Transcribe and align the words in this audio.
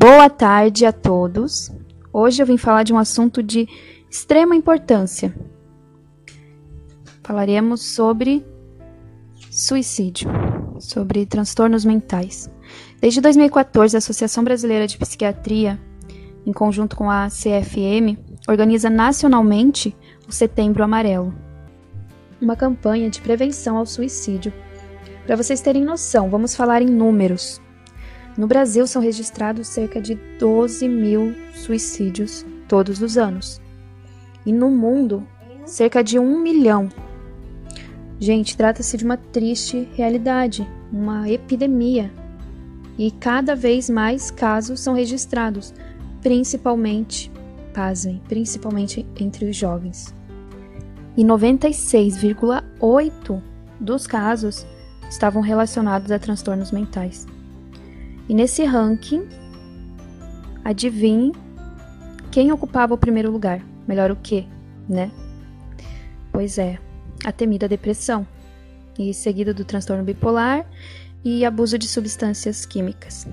Boa 0.00 0.30
tarde 0.30 0.86
a 0.86 0.92
todos. 0.92 1.72
Hoje 2.12 2.40
eu 2.40 2.46
vim 2.46 2.56
falar 2.56 2.84
de 2.84 2.92
um 2.92 2.98
assunto 2.98 3.42
de 3.42 3.68
extrema 4.08 4.54
importância. 4.54 5.34
Falaremos 7.24 7.82
sobre 7.82 8.46
suicídio, 9.50 10.30
sobre 10.78 11.26
transtornos 11.26 11.84
mentais. 11.84 12.48
Desde 13.00 13.20
2014, 13.20 13.96
a 13.96 13.98
Associação 13.98 14.44
Brasileira 14.44 14.86
de 14.86 14.96
Psiquiatria, 14.96 15.80
em 16.46 16.52
conjunto 16.52 16.94
com 16.94 17.10
a 17.10 17.26
CFM, 17.26 18.16
organiza 18.46 18.88
nacionalmente 18.88 19.96
o 20.28 20.32
Setembro 20.32 20.84
Amarelo, 20.84 21.34
uma 22.40 22.54
campanha 22.54 23.10
de 23.10 23.20
prevenção 23.20 23.76
ao 23.76 23.84
suicídio. 23.84 24.52
Para 25.26 25.34
vocês 25.34 25.60
terem 25.60 25.84
noção, 25.84 26.30
vamos 26.30 26.54
falar 26.54 26.82
em 26.82 26.86
números. 26.86 27.60
No 28.38 28.46
Brasil 28.46 28.86
são 28.86 29.02
registrados 29.02 29.66
cerca 29.66 30.00
de 30.00 30.14
12 30.38 30.88
mil 30.88 31.34
suicídios 31.52 32.46
todos 32.68 33.02
os 33.02 33.18
anos. 33.18 33.60
E 34.46 34.52
no 34.52 34.70
mundo, 34.70 35.26
cerca 35.64 36.04
de 36.04 36.20
um 36.20 36.38
milhão. 36.38 36.88
Gente, 38.20 38.56
trata-se 38.56 38.96
de 38.96 39.04
uma 39.04 39.16
triste 39.16 39.88
realidade, 39.94 40.64
uma 40.92 41.28
epidemia. 41.28 42.12
E 42.96 43.10
cada 43.10 43.56
vez 43.56 43.90
mais 43.90 44.30
casos 44.30 44.78
são 44.78 44.94
registrados, 44.94 45.74
principalmente, 46.22 47.32
pasmem, 47.74 48.22
principalmente 48.28 49.04
entre 49.18 49.50
os 49.50 49.56
jovens. 49.56 50.14
E 51.16 51.24
96,8% 51.24 53.42
dos 53.80 54.06
casos 54.06 54.64
estavam 55.10 55.42
relacionados 55.42 56.12
a 56.12 56.20
transtornos 56.20 56.70
mentais. 56.70 57.26
E 58.28 58.34
nesse 58.34 58.64
ranking, 58.64 59.26
adivinhe 60.64 61.32
quem 62.30 62.52
ocupava 62.52 62.94
o 62.94 62.98
primeiro 62.98 63.30
lugar? 63.30 63.64
Melhor 63.86 64.10
o 64.10 64.16
que, 64.16 64.46
né? 64.88 65.10
Pois 66.30 66.58
é, 66.58 66.78
a 67.24 67.32
temida 67.32 67.66
depressão, 67.66 68.26
e 68.98 69.14
seguida 69.14 69.54
do 69.54 69.64
transtorno 69.64 70.04
bipolar 70.04 70.68
e 71.24 71.44
abuso 71.44 71.78
de 71.78 71.88
substâncias 71.88 72.66
químicas. 72.66 73.26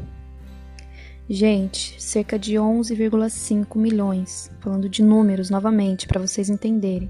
Gente, 1.28 2.02
cerca 2.02 2.38
de 2.38 2.54
11,5 2.54 3.78
milhões, 3.78 4.52
falando 4.60 4.88
de 4.88 5.02
números 5.02 5.50
novamente 5.50 6.08
para 6.08 6.22
vocês 6.22 6.50
entenderem. 6.50 7.10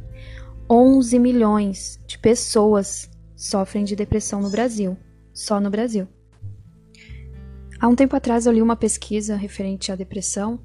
11 0.70 1.20
milhões 1.20 2.00
de 2.08 2.18
pessoas 2.18 3.10
sofrem 3.36 3.84
de 3.84 3.96
depressão 3.96 4.42
no 4.42 4.50
Brasil, 4.50 4.98
só 5.34 5.60
no 5.60 5.70
Brasil. 5.70 6.08
Há 7.86 7.88
um 7.88 7.96
tempo 7.96 8.16
atrás 8.16 8.48
eu 8.48 8.52
li 8.52 8.64
uma 8.64 8.76
pesquisa 8.76 9.36
referente 9.36 9.92
à 9.92 9.96
depressão 9.96 10.60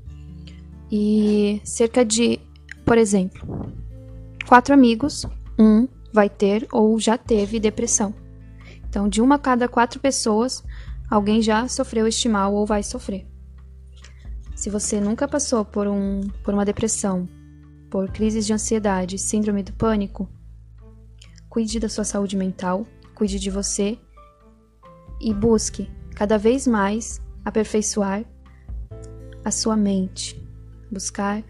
e 0.90 1.60
cerca 1.62 2.02
de, 2.02 2.40
por 2.82 2.96
exemplo, 2.96 3.70
quatro 4.48 4.72
amigos, 4.72 5.26
um 5.58 5.86
vai 6.14 6.30
ter 6.30 6.66
ou 6.72 6.98
já 6.98 7.18
teve 7.18 7.60
depressão. 7.60 8.14
Então, 8.88 9.06
de 9.06 9.20
uma 9.20 9.34
a 9.34 9.38
cada 9.38 9.68
quatro 9.68 10.00
pessoas, 10.00 10.64
alguém 11.10 11.42
já 11.42 11.68
sofreu 11.68 12.06
este 12.06 12.26
mal 12.26 12.54
ou 12.54 12.64
vai 12.64 12.82
sofrer. 12.82 13.26
Se 14.56 14.70
você 14.70 14.98
nunca 14.98 15.28
passou 15.28 15.62
por, 15.62 15.86
um, 15.86 16.26
por 16.42 16.54
uma 16.54 16.64
depressão, 16.64 17.28
por 17.90 18.10
crises 18.10 18.46
de 18.46 18.54
ansiedade, 18.54 19.18
síndrome 19.18 19.62
do 19.62 19.74
pânico, 19.74 20.26
cuide 21.50 21.78
da 21.78 21.88
sua 21.90 22.04
saúde 22.04 22.34
mental, 22.34 22.86
cuide 23.14 23.38
de 23.38 23.50
você 23.50 23.98
e 25.20 25.34
busque 25.34 25.99
cada 26.20 26.36
vez 26.36 26.66
mais 26.66 27.18
aperfeiçoar 27.46 28.26
a 29.42 29.50
sua 29.50 29.74
mente, 29.74 30.38
buscar 30.92 31.42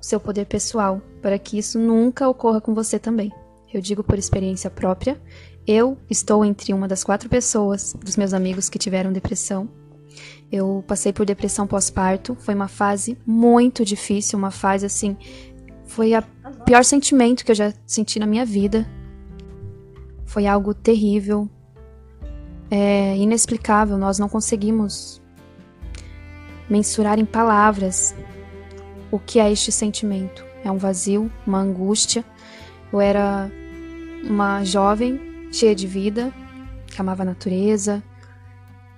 o 0.00 0.02
seu 0.02 0.18
poder 0.18 0.46
pessoal, 0.46 1.02
para 1.20 1.38
que 1.38 1.58
isso 1.58 1.78
nunca 1.78 2.26
ocorra 2.26 2.58
com 2.58 2.72
você 2.72 2.98
também. 2.98 3.30
Eu 3.70 3.82
digo 3.82 4.02
por 4.02 4.18
experiência 4.18 4.70
própria. 4.70 5.20
Eu 5.66 5.98
estou 6.08 6.42
entre 6.42 6.72
uma 6.72 6.88
das 6.88 7.04
quatro 7.04 7.28
pessoas 7.28 7.94
dos 8.02 8.16
meus 8.16 8.32
amigos 8.32 8.70
que 8.70 8.78
tiveram 8.78 9.12
depressão. 9.12 9.68
Eu 10.50 10.82
passei 10.88 11.12
por 11.12 11.26
depressão 11.26 11.66
pós-parto. 11.66 12.34
Foi 12.34 12.54
uma 12.54 12.68
fase 12.68 13.18
muito 13.26 13.84
difícil, 13.84 14.38
uma 14.38 14.50
fase 14.50 14.86
assim. 14.86 15.18
Foi 15.84 16.12
o 16.14 16.64
pior 16.64 16.82
sentimento 16.82 17.44
que 17.44 17.50
eu 17.50 17.56
já 17.56 17.74
senti 17.86 18.18
na 18.18 18.26
minha 18.26 18.46
vida. 18.46 18.88
Foi 20.24 20.46
algo 20.46 20.72
terrível, 20.72 21.46
é 22.70 23.16
inexplicável, 23.16 23.98
nós 23.98 24.18
não 24.18 24.28
conseguimos 24.28 25.20
mensurar 26.68 27.18
em 27.18 27.24
palavras 27.24 28.14
o 29.10 29.18
que 29.18 29.38
é 29.38 29.50
este 29.50 29.70
sentimento. 29.70 30.44
É 30.64 30.70
um 30.70 30.78
vazio, 30.78 31.30
uma 31.46 31.58
angústia. 31.60 32.24
Eu 32.92 33.00
era 33.00 33.50
uma 34.24 34.64
jovem 34.64 35.48
cheia 35.52 35.74
de 35.74 35.86
vida, 35.86 36.32
que 36.86 37.00
amava 37.00 37.22
a 37.22 37.26
natureza, 37.26 38.02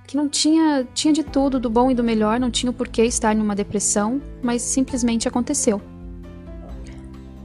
que 0.06 0.16
não 0.16 0.28
tinha 0.28 0.86
tinha 0.94 1.12
de 1.12 1.24
tudo, 1.24 1.58
do 1.58 1.68
bom 1.68 1.90
e 1.90 1.94
do 1.94 2.04
melhor, 2.04 2.38
não 2.38 2.50
tinha 2.50 2.70
o 2.70 2.74
porquê 2.74 3.04
estar 3.04 3.34
numa 3.34 3.54
depressão, 3.54 4.22
mas 4.42 4.62
simplesmente 4.62 5.26
aconteceu. 5.26 5.80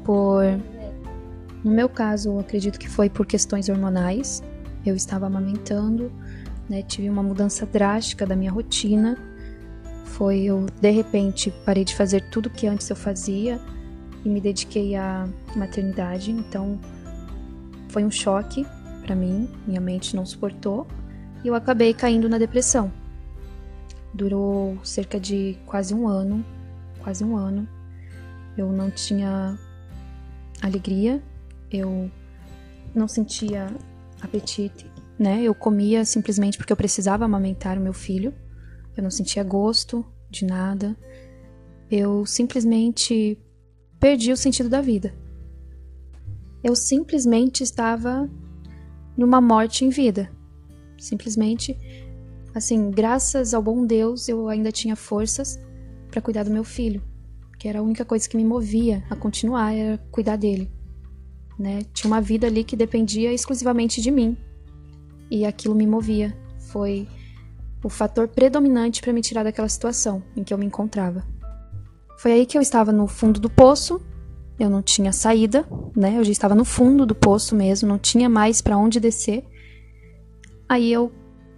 Por 0.03 0.43
no 1.63 1.71
meu 1.71 1.87
caso, 1.87 2.39
acredito 2.39 2.79
que 2.79 2.89
foi 2.89 3.09
por 3.09 3.25
questões 3.25 3.69
hormonais. 3.69 4.41
Eu 4.85 4.95
estava 4.95 5.27
amamentando, 5.27 6.11
né? 6.69 6.81
Tive 6.81 7.09
uma 7.09 7.21
mudança 7.21 7.65
drástica 7.65 8.25
da 8.25 8.35
minha 8.35 8.51
rotina. 8.51 9.17
Foi 10.05 10.41
eu 10.41 10.65
de 10.81 10.89
repente 10.89 11.53
parei 11.65 11.85
de 11.85 11.95
fazer 11.95 12.29
tudo 12.29 12.49
que 12.49 12.67
antes 12.67 12.89
eu 12.89 12.95
fazia 12.95 13.59
e 14.25 14.29
me 14.29 14.41
dediquei 14.41 14.95
à 14.95 15.27
maternidade. 15.55 16.31
Então 16.31 16.79
foi 17.89 18.03
um 18.03 18.11
choque 18.11 18.65
para 19.05 19.15
mim. 19.15 19.49
Minha 19.67 19.81
mente 19.81 20.15
não 20.15 20.25
suportou 20.25 20.87
e 21.43 21.47
eu 21.47 21.55
acabei 21.55 21.93
caindo 21.93 22.27
na 22.27 22.37
depressão. 22.37 22.91
Durou 24.13 24.77
cerca 24.83 25.19
de 25.19 25.57
quase 25.65 25.93
um 25.93 26.07
ano, 26.07 26.43
quase 26.99 27.23
um 27.23 27.37
ano. 27.37 27.67
Eu 28.57 28.71
não 28.71 28.91
tinha 28.91 29.57
alegria, 30.61 31.21
eu 31.71 32.11
não 32.93 33.07
sentia 33.07 33.67
apetite, 34.21 34.89
né? 35.17 35.41
Eu 35.41 35.53
comia 35.53 36.05
simplesmente 36.05 36.57
porque 36.57 36.71
eu 36.71 36.77
precisava 36.77 37.25
amamentar 37.25 37.77
o 37.77 37.81
meu 37.81 37.93
filho. 37.93 38.33
Eu 38.95 39.03
não 39.03 39.09
sentia 39.09 39.43
gosto 39.43 40.05
de 40.29 40.45
nada. 40.45 40.95
Eu 41.89 42.25
simplesmente 42.25 43.37
perdi 43.99 44.31
o 44.31 44.37
sentido 44.37 44.69
da 44.69 44.81
vida. 44.81 45.13
Eu 46.63 46.75
simplesmente 46.75 47.63
estava 47.63 48.29
numa 49.17 49.41
morte 49.41 49.83
em 49.83 49.89
vida. 49.89 50.31
Simplesmente, 50.97 51.77
assim, 52.53 52.91
graças 52.91 53.53
ao 53.53 53.61
bom 53.61 53.85
Deus, 53.85 54.29
eu 54.29 54.47
ainda 54.47 54.71
tinha 54.71 54.95
forças 54.95 55.59
para 56.09 56.21
cuidar 56.21 56.43
do 56.43 56.51
meu 56.51 56.63
filho, 56.63 57.01
que 57.57 57.67
era 57.67 57.79
a 57.79 57.81
única 57.81 58.05
coisa 58.05 58.29
que 58.29 58.37
me 58.37 58.45
movia 58.45 59.03
a 59.09 59.15
continuar, 59.15 59.73
era 59.73 59.97
cuidar 60.11 60.35
dele 60.35 60.71
né? 61.57 61.83
Tinha 61.93 62.11
uma 62.11 62.21
vida 62.21 62.47
ali 62.47 62.63
que 62.63 62.75
dependia 62.75 63.33
exclusivamente 63.33 64.01
de 64.01 64.11
mim. 64.11 64.37
E 65.29 65.45
aquilo 65.45 65.75
me 65.75 65.87
movia. 65.87 66.35
Foi 66.59 67.07
o 67.83 67.89
fator 67.89 68.27
predominante 68.27 69.01
para 69.01 69.13
me 69.13 69.21
tirar 69.21 69.43
daquela 69.43 69.69
situação 69.69 70.23
em 70.35 70.43
que 70.43 70.53
eu 70.53 70.57
me 70.57 70.65
encontrava. 70.65 71.25
Foi 72.17 72.31
aí 72.31 72.45
que 72.45 72.57
eu 72.57 72.61
estava 72.61 72.91
no 72.91 73.07
fundo 73.07 73.39
do 73.39 73.49
poço, 73.49 73.99
eu 74.59 74.69
não 74.69 74.81
tinha 74.81 75.11
saída, 75.11 75.65
né? 75.95 76.17
Eu 76.17 76.23
já 76.23 76.31
estava 76.31 76.53
no 76.53 76.63
fundo 76.63 77.05
do 77.05 77.15
poço 77.15 77.55
mesmo, 77.55 77.89
não 77.89 77.97
tinha 77.97 78.29
mais 78.29 78.61
para 78.61 78.77
onde 78.77 78.99
descer. 78.99 79.43
Aí 80.69 80.91
eu 80.91 81.11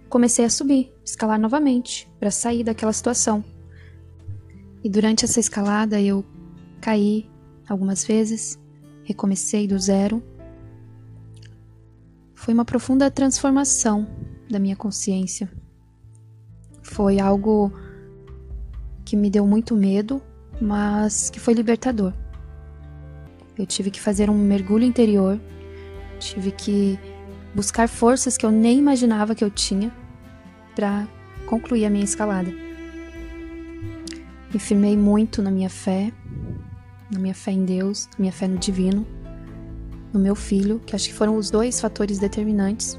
comecei 0.08 0.44
a 0.44 0.50
subir, 0.50 0.92
escalar 1.04 1.38
novamente, 1.38 2.10
para 2.18 2.30
sair 2.30 2.64
daquela 2.64 2.92
situação. 2.92 3.44
E 4.82 4.88
durante 4.88 5.24
essa 5.24 5.38
escalada 5.38 6.00
eu 6.00 6.24
caí 6.80 7.28
algumas 7.68 8.04
vezes, 8.04 8.58
recomecei 9.04 9.68
do 9.68 9.78
zero. 9.78 10.22
Foi 12.34 12.52
uma 12.52 12.64
profunda 12.64 13.10
transformação 13.10 14.06
da 14.50 14.58
minha 14.58 14.76
consciência. 14.76 15.50
Foi 16.82 17.20
algo 17.20 17.72
que 19.04 19.16
me 19.16 19.30
deu 19.30 19.46
muito 19.46 19.76
medo, 19.76 20.20
mas 20.60 21.30
que 21.30 21.38
foi 21.38 21.54
libertador. 21.54 22.12
Eu 23.56 23.66
tive 23.66 23.90
que 23.90 24.00
fazer 24.00 24.28
um 24.28 24.34
mergulho 24.34 24.84
interior, 24.84 25.40
tive 26.18 26.50
que 26.50 26.98
buscar 27.54 27.88
forças 27.88 28.36
que 28.36 28.44
eu 28.44 28.50
nem 28.50 28.78
imaginava 28.78 29.34
que 29.34 29.44
eu 29.44 29.50
tinha 29.50 29.92
para 30.74 31.06
concluir 31.46 31.84
a 31.84 31.90
minha 31.90 32.04
escalada. 32.04 32.50
Me 34.52 34.58
firmei 34.58 34.96
muito 34.96 35.40
na 35.40 35.50
minha 35.50 35.70
fé, 35.70 36.12
na 37.14 37.20
minha 37.20 37.34
fé 37.34 37.52
em 37.52 37.64
Deus, 37.64 38.08
minha 38.18 38.32
fé 38.32 38.48
no 38.48 38.58
divino, 38.58 39.06
no 40.12 40.18
meu 40.20 40.34
filho, 40.34 40.80
que 40.84 40.94
acho 40.94 41.08
que 41.08 41.14
foram 41.14 41.36
os 41.36 41.50
dois 41.50 41.80
fatores 41.80 42.18
determinantes 42.18 42.98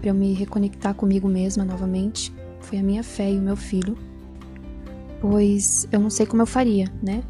para 0.00 0.10
eu 0.10 0.14
me 0.14 0.34
reconectar 0.34 0.94
comigo 0.94 1.28
mesma 1.28 1.64
novamente. 1.64 2.34
Foi 2.60 2.78
a 2.78 2.82
minha 2.82 3.02
fé 3.02 3.32
e 3.32 3.38
o 3.38 3.42
meu 3.42 3.56
filho. 3.56 3.96
pois 5.20 5.86
eu 5.90 6.00
não 6.00 6.10
sei 6.10 6.26
como 6.26 6.42
eu 6.42 6.46
faria, 6.46 6.92
né? 7.02 7.22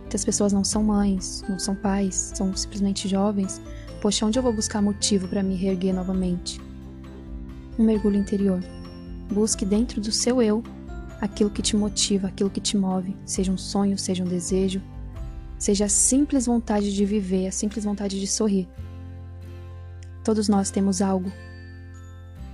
Muitas 0.00 0.24
pessoas 0.24 0.52
não 0.52 0.62
são 0.62 0.84
mães, 0.84 1.44
não 1.48 1.58
são 1.58 1.74
pais, 1.74 2.32
são 2.34 2.54
simplesmente 2.56 3.08
jovens. 3.08 3.60
Poxa, 4.00 4.24
onde 4.24 4.38
eu 4.38 4.42
vou 4.42 4.52
buscar 4.52 4.80
motivo 4.80 5.26
para 5.26 5.42
me 5.42 5.56
reerguer 5.56 5.92
novamente? 5.92 6.60
Um 7.76 7.84
mergulho 7.84 8.16
interior. 8.16 8.62
Busque 9.32 9.64
dentro 9.64 10.00
do 10.00 10.12
seu 10.12 10.40
eu 10.40 10.62
aquilo 11.20 11.50
que 11.50 11.62
te 11.62 11.76
motiva, 11.76 12.28
aquilo 12.28 12.50
que 12.50 12.60
te 12.60 12.76
move, 12.76 13.16
seja 13.24 13.50
um 13.50 13.58
sonho, 13.58 13.96
seja 13.96 14.22
um 14.22 14.28
desejo, 14.28 14.82
seja 15.58 15.86
a 15.86 15.88
simples 15.88 16.46
vontade 16.46 16.94
de 16.94 17.04
viver, 17.04 17.46
a 17.46 17.52
simples 17.52 17.84
vontade 17.84 18.20
de 18.20 18.26
sorrir. 18.26 18.68
Todos 20.22 20.48
nós 20.48 20.70
temos 20.70 21.00
algo 21.00 21.30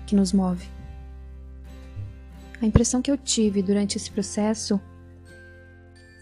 que 0.07 0.15
nos 0.15 0.33
move. 0.33 0.69
A 2.61 2.67
impressão 2.67 3.03
que 3.03 3.11
eu 3.11 3.19
tive 3.19 3.63
durante 3.63 3.97
esse 3.97 4.11
processo 4.11 4.81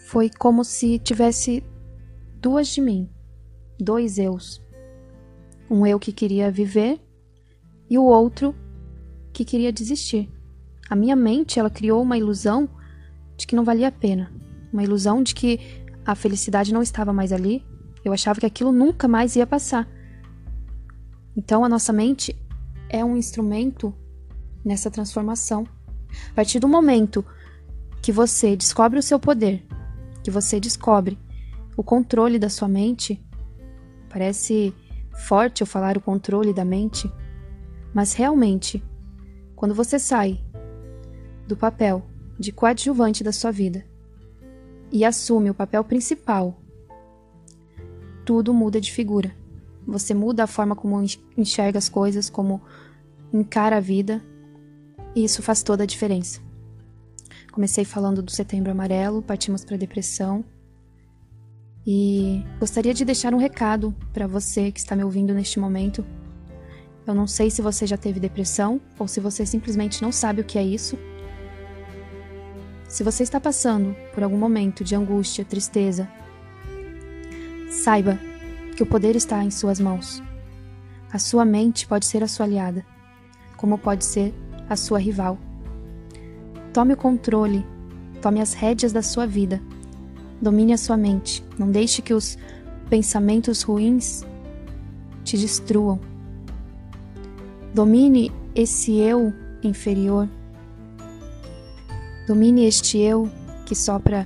foi 0.07 0.31
como 0.31 0.65
se 0.65 0.99
tivesse 0.99 1.63
duas 2.41 2.69
de 2.69 2.81
mim, 2.81 3.11
dois 3.79 4.19
eus. 4.19 4.63
Um 5.71 5.87
eu 5.87 6.01
que 6.01 6.13
queria 6.13 6.51
viver 6.51 7.01
e 7.89 7.99
o 7.99 8.05
outro 8.05 8.55
que 9.33 9.45
queria 9.45 9.73
desistir. 9.73 10.29
A 10.91 10.97
minha 10.97 11.15
mente, 11.15 11.61
ela 11.61 11.71
criou 11.71 12.03
uma 12.03 12.19
ilusão 12.19 12.69
de 13.37 13.47
que 13.47 13.55
não 13.55 13.65
valia 13.65 13.87
a 13.87 13.93
pena, 13.93 14.33
uma 14.73 14.83
ilusão 14.83 15.23
de 15.23 15.37
que 15.37 15.61
a 16.05 16.17
felicidade 16.17 16.75
não 16.75 16.83
estava 16.83 17.13
mais 17.13 17.33
ali. 17.33 17.65
Eu 18.05 18.13
achava 18.13 18.41
que 18.41 18.47
aquilo 18.47 18.73
nunca 18.73 19.07
mais 19.07 19.37
ia 19.37 19.47
passar. 19.47 19.89
Então 21.37 21.65
a 21.65 21.69
nossa 21.69 21.93
mente 21.93 22.37
é 22.89 23.05
um 23.05 23.17
instrumento 23.17 23.95
nessa 24.65 24.91
transformação. 24.91 25.65
A 26.33 26.35
partir 26.35 26.59
do 26.59 26.67
momento 26.67 27.25
que 28.03 28.11
você 28.11 28.57
descobre 28.57 28.99
o 28.99 29.03
seu 29.03 29.21
poder, 29.21 29.65
que 30.25 30.31
você 30.31 30.59
descobre 30.59 31.17
o 31.77 31.85
controle 31.85 32.37
da 32.37 32.49
sua 32.49 32.67
mente, 32.67 33.25
parece 34.09 34.75
forte 35.15 35.61
eu 35.61 35.67
falar 35.69 35.97
o 35.97 36.01
controle 36.01 36.53
da 36.53 36.65
mente, 36.65 37.09
mas 37.95 38.13
realmente, 38.13 38.83
quando 39.55 39.73
você 39.73 39.97
sai 39.97 40.50
do 41.51 41.57
papel 41.57 42.03
de 42.39 42.53
coadjuvante 42.53 43.25
da 43.25 43.33
sua 43.33 43.51
vida 43.51 43.85
e 44.91 45.05
assume 45.05 45.51
o 45.51 45.55
papel 45.55 45.83
principal, 45.85 46.57
tudo 48.25 48.55
muda 48.55 48.81
de 48.81 48.93
figura. 48.93 49.35
Você 49.87 50.15
muda 50.15 50.45
a 50.45 50.47
forma 50.47 50.77
como 50.77 51.05
enxerga 51.37 51.79
as 51.79 51.89
coisas, 51.89 52.31
como 52.31 52.63
encara 53.33 53.79
a 53.79 53.81
vida, 53.81 54.23
e 55.15 55.25
isso 55.25 55.43
faz 55.43 55.63
toda 55.63 55.83
a 55.83 55.87
diferença. 55.87 56.41
Comecei 57.51 57.85
falando 57.85 58.23
do 58.23 58.31
Setembro 58.31 58.71
Amarelo, 58.71 59.23
partimos 59.23 59.65
para 59.65 59.75
a 59.75 59.79
depressão. 59.79 60.45
E 61.85 62.45
gostaria 62.61 62.95
de 62.95 63.05
deixar 63.05 63.35
um 63.35 63.39
recado 63.39 63.93
para 64.13 64.29
você 64.29 64.71
que 64.71 64.79
está 64.79 64.95
me 64.95 65.03
ouvindo 65.03 65.35
neste 65.35 65.59
momento. 65.59 66.05
Eu 67.05 67.15
não 67.15 67.27
sei 67.27 67.51
se 67.51 67.61
você 67.61 67.87
já 67.87 67.97
teve 67.97 68.21
depressão 68.21 68.81
ou 68.97 69.09
se 69.09 69.19
você 69.19 69.45
simplesmente 69.45 70.01
não 70.01 70.13
sabe 70.13 70.43
o 70.43 70.45
que 70.45 70.59
é 70.59 70.63
isso. 70.63 70.97
Se 72.91 73.05
você 73.05 73.23
está 73.23 73.39
passando 73.39 73.95
por 74.13 74.25
algum 74.25 74.37
momento 74.37 74.83
de 74.83 74.97
angústia, 74.97 75.45
tristeza, 75.45 76.11
saiba 77.71 78.19
que 78.77 78.83
o 78.83 78.87
poder 78.87 79.15
está 79.15 79.45
em 79.45 79.51
suas 79.51 79.79
mãos. 79.79 80.21
A 81.13 81.17
sua 81.17 81.45
mente 81.45 81.87
pode 81.87 82.05
ser 82.05 82.25
a 82.25 82.27
sua 82.27 82.47
aliada, 82.47 82.85
como 83.57 83.79
pode 83.79 84.05
ser 84.05 84.35
a 84.69 84.75
sua 84.75 84.99
rival. 84.99 85.39
Tome 86.73 86.95
o 86.95 86.97
controle, 86.97 87.65
tome 88.21 88.41
as 88.41 88.55
rédeas 88.55 88.93
da 88.93 89.03
sua 89.03 89.25
vida. 89.25 89.63
Domine 90.43 90.73
a 90.73 90.79
sua 90.79 90.97
mente. 90.97 91.45
Não 91.57 91.71
deixe 91.71 92.03
que 92.03 92.13
os 92.13 92.37
pensamentos 92.89 93.63
ruins 93.63 94.27
te 95.23 95.39
destruam. 95.39 96.01
Domine 97.73 98.33
esse 98.53 98.99
eu 98.99 99.33
inferior 99.63 100.29
Domine 102.31 102.65
este 102.65 102.97
eu 102.97 103.29
que 103.67 103.75
sopra 103.75 104.25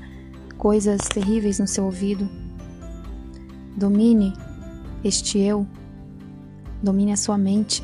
coisas 0.59 1.01
terríveis 1.09 1.59
no 1.59 1.67
seu 1.67 1.87
ouvido. 1.87 2.29
Domine 3.75 4.35
este 5.03 5.39
eu. 5.39 5.67
Domine 6.83 7.13
a 7.13 7.17
sua 7.17 7.39
mente 7.39 7.83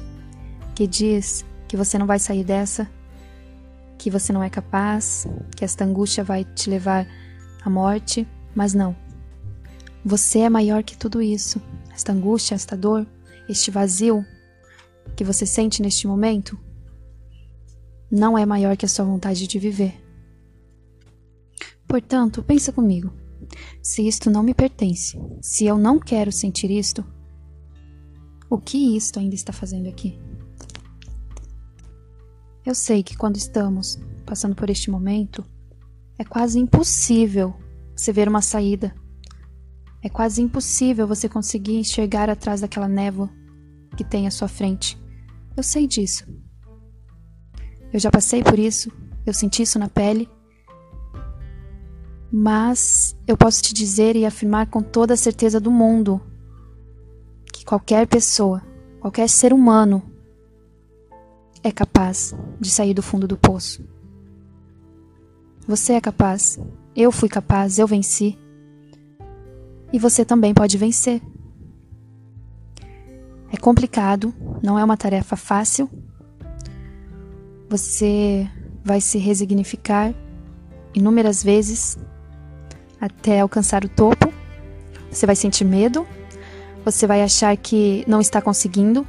que 0.74 0.86
diz 0.86 1.42
que 1.66 1.74
você 1.74 1.96
não 1.96 2.06
vai 2.06 2.18
sair 2.18 2.44
dessa, 2.44 2.86
que 3.96 4.10
você 4.10 4.30
não 4.30 4.42
é 4.42 4.50
capaz, 4.50 5.26
que 5.56 5.64
esta 5.64 5.86
angústia 5.86 6.22
vai 6.22 6.44
te 6.44 6.68
levar 6.68 7.06
à 7.64 7.70
morte, 7.70 8.28
mas 8.54 8.74
não. 8.74 8.94
Você 10.04 10.40
é 10.40 10.50
maior 10.50 10.82
que 10.82 10.98
tudo 10.98 11.22
isso. 11.22 11.62
Esta 11.94 12.12
angústia, 12.12 12.54
esta 12.54 12.76
dor, 12.76 13.06
este 13.48 13.70
vazio 13.70 14.22
que 15.16 15.24
você 15.24 15.46
sente 15.46 15.80
neste 15.80 16.06
momento 16.06 16.58
não 18.10 18.36
é 18.36 18.44
maior 18.44 18.76
que 18.76 18.84
a 18.84 18.88
sua 18.88 19.06
vontade 19.06 19.46
de 19.46 19.58
viver. 19.58 20.09
Portanto, 21.90 22.40
pensa 22.44 22.72
comigo. 22.72 23.12
Se 23.82 24.06
isto 24.06 24.30
não 24.30 24.44
me 24.44 24.54
pertence, 24.54 25.18
se 25.42 25.66
eu 25.66 25.76
não 25.76 25.98
quero 25.98 26.30
sentir 26.30 26.70
isto, 26.70 27.04
o 28.48 28.58
que 28.58 28.96
isto 28.96 29.18
ainda 29.18 29.34
está 29.34 29.52
fazendo 29.52 29.88
aqui? 29.88 30.16
Eu 32.64 32.76
sei 32.76 33.02
que 33.02 33.16
quando 33.16 33.38
estamos 33.38 33.98
passando 34.24 34.54
por 34.54 34.70
este 34.70 34.88
momento, 34.88 35.44
é 36.16 36.22
quase 36.22 36.60
impossível 36.60 37.56
você 37.96 38.12
ver 38.12 38.28
uma 38.28 38.40
saída. 38.40 38.94
É 40.00 40.08
quase 40.08 40.40
impossível 40.40 41.08
você 41.08 41.28
conseguir 41.28 41.74
enxergar 41.74 42.30
atrás 42.30 42.60
daquela 42.60 42.86
névoa 42.86 43.28
que 43.96 44.04
tem 44.04 44.28
à 44.28 44.30
sua 44.30 44.46
frente. 44.46 44.96
Eu 45.56 45.64
sei 45.64 45.88
disso. 45.88 46.24
Eu 47.92 47.98
já 47.98 48.12
passei 48.12 48.44
por 48.44 48.60
isso, 48.60 48.92
eu 49.26 49.34
senti 49.34 49.62
isso 49.62 49.76
na 49.76 49.88
pele 49.88 50.28
mas 52.30 53.16
eu 53.26 53.36
posso 53.36 53.62
te 53.62 53.74
dizer 53.74 54.14
e 54.14 54.24
afirmar 54.24 54.66
com 54.68 54.82
toda 54.82 55.14
a 55.14 55.16
certeza 55.16 55.58
do 55.58 55.70
mundo 55.70 56.20
que 57.52 57.64
qualquer 57.64 58.06
pessoa, 58.06 58.62
qualquer 59.00 59.28
ser 59.28 59.52
humano 59.52 60.02
é 61.62 61.72
capaz 61.72 62.34
de 62.60 62.70
sair 62.70 62.94
do 62.94 63.02
fundo 63.02 63.26
do 63.26 63.36
poço. 63.36 63.84
Você 65.66 65.94
é 65.94 66.00
capaz, 66.00 66.58
eu 66.94 67.10
fui 67.10 67.28
capaz, 67.28 67.78
eu 67.78 67.86
venci. 67.86 68.38
E 69.92 69.98
você 69.98 70.24
também 70.24 70.54
pode 70.54 70.78
vencer. 70.78 71.20
É 73.52 73.56
complicado, 73.56 74.32
não 74.62 74.78
é 74.78 74.84
uma 74.84 74.96
tarefa 74.96 75.36
fácil. 75.36 75.90
Você 77.68 78.48
vai 78.84 79.00
se 79.00 79.18
resignificar 79.18 80.14
inúmeras 80.94 81.42
vezes 81.42 81.98
até 83.00 83.40
alcançar 83.40 83.84
o 83.84 83.88
topo. 83.88 84.32
Você 85.10 85.26
vai 85.26 85.34
sentir 85.34 85.64
medo, 85.64 86.06
você 86.84 87.06
vai 87.06 87.22
achar 87.22 87.56
que 87.56 88.04
não 88.06 88.20
está 88.20 88.40
conseguindo, 88.40 89.06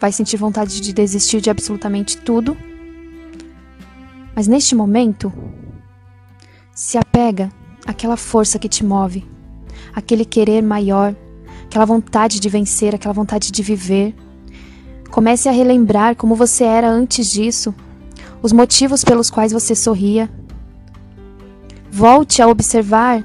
vai 0.00 0.10
sentir 0.10 0.36
vontade 0.36 0.80
de 0.80 0.92
desistir 0.92 1.40
de 1.40 1.50
absolutamente 1.50 2.16
tudo. 2.18 2.56
Mas 4.34 4.48
neste 4.48 4.74
momento, 4.74 5.32
se 6.74 6.96
apega 6.96 7.52
àquela 7.86 8.16
força 8.16 8.58
que 8.58 8.68
te 8.68 8.84
move, 8.84 9.26
aquele 9.94 10.24
querer 10.24 10.62
maior, 10.62 11.14
aquela 11.64 11.84
vontade 11.84 12.40
de 12.40 12.48
vencer, 12.48 12.94
aquela 12.94 13.14
vontade 13.14 13.52
de 13.52 13.62
viver. 13.62 14.14
Comece 15.10 15.48
a 15.48 15.52
relembrar 15.52 16.16
como 16.16 16.34
você 16.34 16.64
era 16.64 16.88
antes 16.88 17.30
disso, 17.30 17.74
os 18.42 18.52
motivos 18.52 19.04
pelos 19.04 19.30
quais 19.30 19.52
você 19.52 19.74
sorria, 19.74 20.30
Volte 21.90 22.40
a 22.40 22.46
observar 22.46 23.24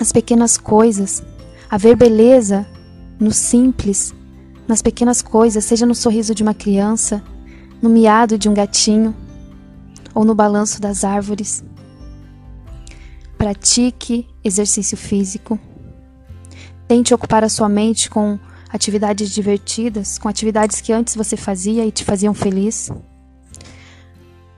as 0.00 0.10
pequenas 0.10 0.56
coisas, 0.56 1.22
a 1.70 1.76
ver 1.76 1.96
beleza 1.96 2.66
no 3.20 3.30
simples, 3.30 4.14
nas 4.66 4.80
pequenas 4.80 5.20
coisas, 5.20 5.64
seja 5.64 5.84
no 5.84 5.94
sorriso 5.94 6.34
de 6.34 6.42
uma 6.42 6.54
criança, 6.54 7.22
no 7.82 7.90
miado 7.90 8.38
de 8.38 8.48
um 8.48 8.54
gatinho 8.54 9.14
ou 10.14 10.24
no 10.24 10.34
balanço 10.34 10.80
das 10.80 11.04
árvores. 11.04 11.62
Pratique 13.36 14.26
exercício 14.42 14.96
físico. 14.96 15.58
Tente 16.88 17.12
ocupar 17.12 17.44
a 17.44 17.48
sua 17.48 17.68
mente 17.68 18.08
com 18.08 18.38
atividades 18.70 19.30
divertidas, 19.30 20.18
com 20.18 20.28
atividades 20.28 20.80
que 20.80 20.92
antes 20.92 21.14
você 21.14 21.36
fazia 21.36 21.84
e 21.84 21.92
te 21.92 22.04
faziam 22.04 22.32
feliz. 22.32 22.90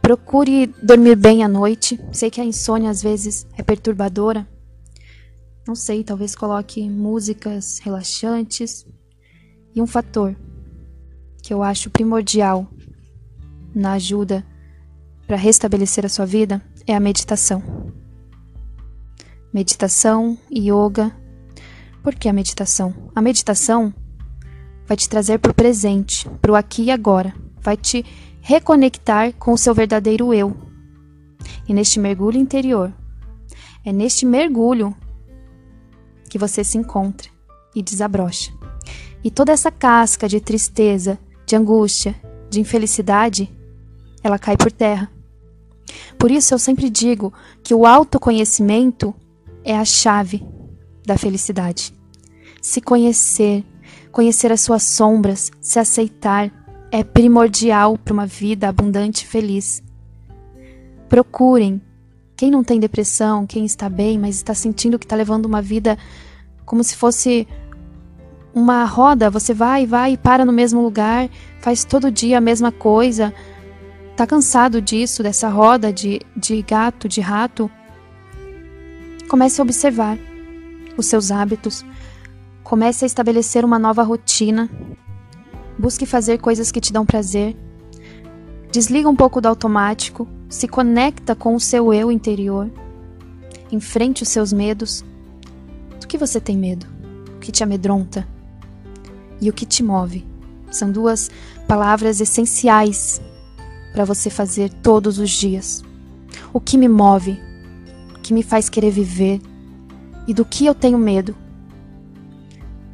Procure 0.06 0.68
dormir 0.80 1.16
bem 1.16 1.42
à 1.42 1.48
noite. 1.48 1.98
Sei 2.12 2.30
que 2.30 2.40
a 2.40 2.44
insônia 2.44 2.88
às 2.88 3.02
vezes 3.02 3.44
é 3.58 3.62
perturbadora. 3.64 4.46
Não 5.66 5.74
sei, 5.74 6.04
talvez 6.04 6.36
coloque 6.36 6.88
músicas 6.88 7.80
relaxantes. 7.80 8.86
E 9.74 9.82
um 9.82 9.86
fator 9.86 10.36
que 11.42 11.52
eu 11.52 11.60
acho 11.60 11.90
primordial 11.90 12.68
na 13.74 13.94
ajuda 13.94 14.46
para 15.26 15.34
restabelecer 15.34 16.06
a 16.06 16.08
sua 16.08 16.24
vida 16.24 16.62
é 16.86 16.94
a 16.94 17.00
meditação. 17.00 17.60
Meditação, 19.52 20.38
yoga. 20.48 21.10
Por 22.04 22.14
que 22.14 22.28
a 22.28 22.32
meditação? 22.32 22.94
A 23.12 23.20
meditação 23.20 23.92
vai 24.86 24.96
te 24.96 25.08
trazer 25.08 25.40
para 25.40 25.50
o 25.50 25.54
presente, 25.54 26.28
para 26.40 26.52
o 26.52 26.54
aqui 26.54 26.84
e 26.84 26.90
agora. 26.92 27.34
Vai 27.60 27.76
te 27.76 28.06
reconectar 28.46 29.32
com 29.32 29.52
o 29.52 29.58
seu 29.58 29.74
verdadeiro 29.74 30.32
eu. 30.32 30.56
E 31.68 31.74
neste 31.74 31.98
mergulho 31.98 32.38
interior, 32.38 32.94
é 33.84 33.92
neste 33.92 34.24
mergulho 34.24 34.94
que 36.30 36.38
você 36.38 36.62
se 36.62 36.78
encontra 36.78 37.28
e 37.74 37.82
desabrocha. 37.82 38.52
E 39.24 39.32
toda 39.32 39.50
essa 39.50 39.72
casca 39.72 40.28
de 40.28 40.40
tristeza, 40.40 41.18
de 41.44 41.56
angústia, 41.56 42.14
de 42.48 42.60
infelicidade, 42.60 43.52
ela 44.22 44.38
cai 44.38 44.56
por 44.56 44.70
terra. 44.70 45.10
Por 46.16 46.30
isso 46.30 46.54
eu 46.54 46.58
sempre 46.60 46.88
digo 46.88 47.32
que 47.64 47.74
o 47.74 47.84
autoconhecimento 47.84 49.12
é 49.64 49.76
a 49.76 49.84
chave 49.84 50.46
da 51.04 51.18
felicidade. 51.18 51.92
Se 52.62 52.80
conhecer, 52.80 53.64
conhecer 54.12 54.52
as 54.52 54.60
suas 54.60 54.84
sombras, 54.84 55.50
se 55.60 55.80
aceitar, 55.80 56.65
é 56.90 57.02
primordial 57.02 57.98
para 57.98 58.12
uma 58.12 58.26
vida 58.26 58.68
abundante 58.68 59.24
e 59.24 59.26
feliz. 59.26 59.82
Procurem. 61.08 61.80
Quem 62.36 62.50
não 62.50 62.62
tem 62.62 62.78
depressão, 62.78 63.46
quem 63.46 63.64
está 63.64 63.88
bem, 63.88 64.18
mas 64.18 64.36
está 64.36 64.54
sentindo 64.54 64.98
que 64.98 65.06
está 65.06 65.16
levando 65.16 65.46
uma 65.46 65.62
vida 65.62 65.96
como 66.66 66.84
se 66.84 66.96
fosse 66.96 67.46
uma 68.52 68.84
roda, 68.84 69.30
você 69.30 69.54
vai, 69.54 69.86
vai 69.86 70.14
e 70.14 70.16
para 70.16 70.44
no 70.44 70.52
mesmo 70.52 70.82
lugar, 70.82 71.28
faz 71.60 71.84
todo 71.84 72.10
dia 72.10 72.38
a 72.38 72.40
mesma 72.40 72.72
coisa, 72.72 73.32
tá 74.16 74.26
cansado 74.26 74.80
disso, 74.80 75.22
dessa 75.22 75.48
roda 75.48 75.92
de, 75.92 76.20
de 76.34 76.62
gato, 76.62 77.06
de 77.06 77.20
rato, 77.20 77.70
comece 79.28 79.60
a 79.60 79.64
observar 79.64 80.18
os 80.96 81.06
seus 81.06 81.30
hábitos, 81.30 81.84
comece 82.64 83.04
a 83.04 83.06
estabelecer 83.06 83.64
uma 83.64 83.78
nova 83.78 84.02
rotina, 84.02 84.70
busque 85.78 86.06
fazer 86.06 86.38
coisas 86.38 86.72
que 86.72 86.80
te 86.80 86.92
dão 86.92 87.04
prazer, 87.04 87.56
desliga 88.70 89.08
um 89.08 89.16
pouco 89.16 89.40
do 89.40 89.46
automático, 89.46 90.28
se 90.48 90.68
conecta 90.68 91.34
com 91.34 91.54
o 91.54 91.60
seu 91.60 91.92
eu 91.92 92.10
interior, 92.10 92.70
enfrente 93.70 94.22
os 94.22 94.28
seus 94.28 94.52
medos. 94.52 95.04
Do 96.00 96.06
que 96.06 96.18
você 96.18 96.40
tem 96.40 96.56
medo? 96.56 96.86
O 97.36 97.38
que 97.38 97.52
te 97.52 97.62
amedronta? 97.62 98.26
E 99.40 99.50
o 99.50 99.52
que 99.52 99.66
te 99.66 99.82
move? 99.82 100.24
São 100.70 100.90
duas 100.90 101.30
palavras 101.66 102.20
essenciais 102.20 103.20
para 103.92 104.04
você 104.04 104.30
fazer 104.30 104.70
todos 104.82 105.18
os 105.18 105.30
dias. 105.30 105.82
O 106.52 106.60
que 106.60 106.76
me 106.76 106.88
move, 106.88 107.40
o 108.14 108.20
que 108.20 108.32
me 108.34 108.42
faz 108.42 108.68
querer 108.68 108.90
viver 108.90 109.40
e 110.26 110.34
do 110.34 110.44
que 110.44 110.66
eu 110.66 110.74
tenho 110.74 110.98
medo. 110.98 111.34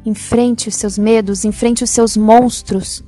Enfrente 0.05 0.67
os 0.67 0.75
seus 0.75 0.97
medos, 0.97 1.45
enfrente 1.45 1.83
os 1.83 1.89
seus 1.89 2.17
monstros. 2.17 3.03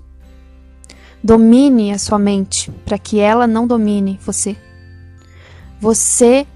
Domine 1.23 1.91
a 1.91 1.97
sua 1.97 2.19
mente 2.19 2.71
para 2.85 2.97
que 2.97 3.19
ela 3.19 3.47
não 3.47 3.65
domine 3.65 4.19
você. 4.23 4.55
Você 5.79 6.47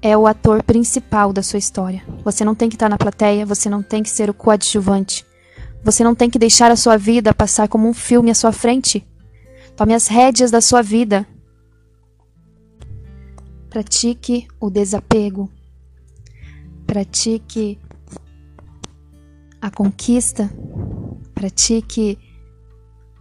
é 0.00 0.16
o 0.16 0.26
ator 0.26 0.62
principal 0.62 1.32
da 1.32 1.42
sua 1.42 1.58
história. 1.58 2.02
Você 2.24 2.44
não 2.44 2.54
tem 2.54 2.68
que 2.68 2.76
estar 2.76 2.88
na 2.88 2.96
plateia, 2.96 3.44
você 3.44 3.68
não 3.68 3.82
tem 3.82 4.02
que 4.02 4.10
ser 4.10 4.30
o 4.30 4.34
coadjuvante. 4.34 5.26
Você 5.82 6.02
não 6.02 6.14
tem 6.14 6.30
que 6.30 6.38
deixar 6.38 6.70
a 6.70 6.76
sua 6.76 6.96
vida 6.96 7.34
passar 7.34 7.68
como 7.68 7.88
um 7.88 7.94
filme 7.94 8.30
à 8.30 8.34
sua 8.34 8.52
frente. 8.52 9.06
Tome 9.76 9.94
as 9.94 10.08
rédeas 10.08 10.50
da 10.50 10.60
sua 10.60 10.82
vida. 10.82 11.26
Pratique 13.70 14.48
o 14.60 14.70
desapego. 14.70 15.50
Pratique 16.86 17.78
a 19.60 19.70
conquista. 19.70 20.50
Pratique 21.34 22.18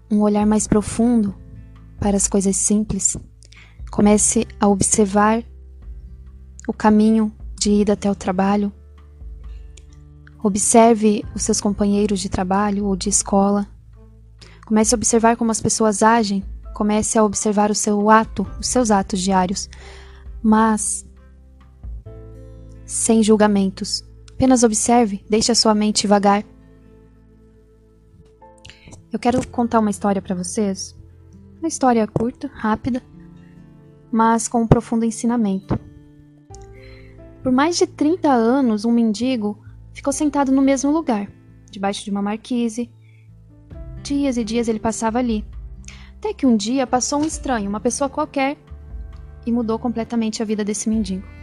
um 0.09 0.21
olhar 0.21 0.45
mais 0.45 0.67
profundo 0.67 1.35
para 1.99 2.17
as 2.17 2.27
coisas 2.27 2.55
simples. 2.55 3.17
Comece 3.91 4.47
a 4.59 4.67
observar 4.67 5.43
o 6.67 6.73
caminho 6.73 7.31
de 7.59 7.71
ida 7.71 7.93
até 7.93 8.09
o 8.09 8.15
trabalho. 8.15 8.71
Observe 10.43 11.23
os 11.35 11.43
seus 11.43 11.59
companheiros 11.59 12.19
de 12.19 12.29
trabalho 12.29 12.85
ou 12.85 12.95
de 12.95 13.09
escola. 13.09 13.67
Comece 14.65 14.93
a 14.93 14.97
observar 14.97 15.35
como 15.37 15.51
as 15.51 15.61
pessoas 15.61 16.03
agem, 16.03 16.43
comece 16.73 17.17
a 17.17 17.23
observar 17.23 17.71
o 17.71 17.75
seu 17.75 18.09
ato, 18.09 18.45
os 18.59 18.67
seus 18.67 18.91
atos 18.91 19.19
diários, 19.19 19.69
mas 20.43 21.05
sem 22.85 23.23
julgamentos. 23.23 24.06
Apenas 24.37 24.61
observe, 24.61 25.25
deixe 25.27 25.51
a 25.51 25.55
sua 25.55 25.73
mente 25.73 26.05
vagar. 26.05 26.45
Eu 29.11 29.17
quero 29.17 29.45
contar 29.47 29.79
uma 29.79 29.89
história 29.89 30.21
para 30.21 30.35
vocês. 30.35 30.95
Uma 31.57 31.67
história 31.67 32.05
curta, 32.05 32.47
rápida, 32.53 33.01
mas 34.11 34.47
com 34.47 34.61
um 34.61 34.67
profundo 34.67 35.05
ensinamento. 35.05 35.75
Por 37.41 37.51
mais 37.51 37.77
de 37.77 37.87
30 37.87 38.29
anos, 38.31 38.85
um 38.85 38.91
mendigo 38.91 39.57
ficou 39.91 40.13
sentado 40.13 40.51
no 40.51 40.61
mesmo 40.61 40.91
lugar, 40.91 41.27
debaixo 41.71 42.05
de 42.05 42.11
uma 42.11 42.21
marquise, 42.21 42.91
Dias 44.03 44.37
e 44.37 44.43
dias 44.43 44.67
ele 44.67 44.79
passava 44.79 45.17
ali. 45.17 45.43
Até 46.19 46.31
que 46.31 46.45
um 46.45 46.55
dia 46.55 46.85
passou 46.85 47.19
um 47.19 47.25
estranho, 47.25 47.67
uma 47.67 47.79
pessoa 47.79 48.07
qualquer, 48.07 48.55
e 49.47 49.51
mudou 49.51 49.79
completamente 49.79 50.43
a 50.43 50.45
vida 50.45 50.63
desse 50.63 50.87
mendigo. 50.87 51.36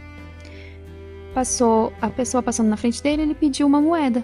Passou 1.35 1.91
a 2.01 2.09
pessoa 2.09 2.41
passando 2.41 2.69
na 2.69 2.77
frente 2.77 3.03
dele, 3.03 3.23
ele 3.23 3.35
pediu 3.35 3.67
uma 3.67 3.81
moeda. 3.81 4.23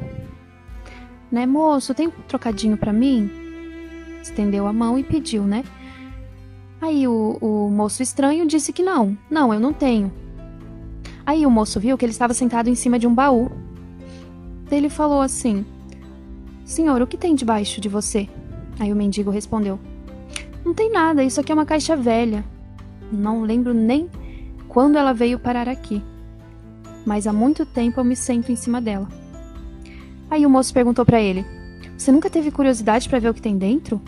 Né, 1.29 1.45
moço, 1.45 1.93
tem 1.93 2.07
um 2.07 2.11
trocadinho 2.25 2.77
para 2.77 2.93
mim? 2.93 3.29
Estendeu 4.23 4.65
a 4.65 4.71
mão 4.71 4.97
e 4.97 5.03
pediu, 5.03 5.43
né? 5.43 5.65
Aí 6.79 7.05
o, 7.09 7.37
o 7.41 7.69
moço 7.69 8.01
estranho 8.01 8.47
disse 8.47 8.71
que 8.71 8.81
não, 8.81 9.17
não, 9.29 9.53
eu 9.53 9.59
não 9.59 9.73
tenho. 9.73 10.09
Aí 11.25 11.45
o 11.45 11.51
moço 11.51 11.81
viu 11.81 11.97
que 11.97 12.05
ele 12.05 12.13
estava 12.13 12.33
sentado 12.33 12.69
em 12.69 12.75
cima 12.75 12.97
de 12.97 13.05
um 13.05 13.13
baú. 13.13 13.51
Ele 14.71 14.89
falou 14.89 15.19
assim: 15.19 15.65
Senhor, 16.63 17.01
o 17.01 17.07
que 17.07 17.17
tem 17.17 17.35
debaixo 17.35 17.81
de 17.81 17.89
você? 17.89 18.29
Aí 18.79 18.91
o 18.91 18.95
mendigo 18.95 19.29
respondeu: 19.31 19.77
Não 20.63 20.73
tem 20.73 20.89
nada, 20.89 21.25
isso 21.25 21.41
aqui 21.41 21.51
é 21.51 21.55
uma 21.55 21.65
caixa 21.65 21.93
velha. 21.93 22.41
Não 23.11 23.41
lembro 23.41 23.73
nem 23.73 24.09
quando 24.69 24.97
ela 24.97 25.13
veio 25.13 25.37
parar 25.37 25.67
aqui. 25.67 26.01
Mas 27.05 27.27
há 27.27 27.33
muito 27.33 27.65
tempo 27.65 27.99
eu 27.99 28.03
me 28.03 28.15
sento 28.15 28.51
em 28.51 28.55
cima 28.55 28.81
dela. 28.81 29.07
Aí 30.29 30.45
o 30.45 30.49
moço 30.49 30.73
perguntou 30.73 31.05
para 31.05 31.21
ele: 31.21 31.45
Você 31.97 32.11
nunca 32.11 32.29
teve 32.29 32.51
curiosidade 32.51 33.09
para 33.09 33.19
ver 33.19 33.29
o 33.29 33.33
que 33.33 33.41
tem 33.41 33.57
dentro? 33.57 34.01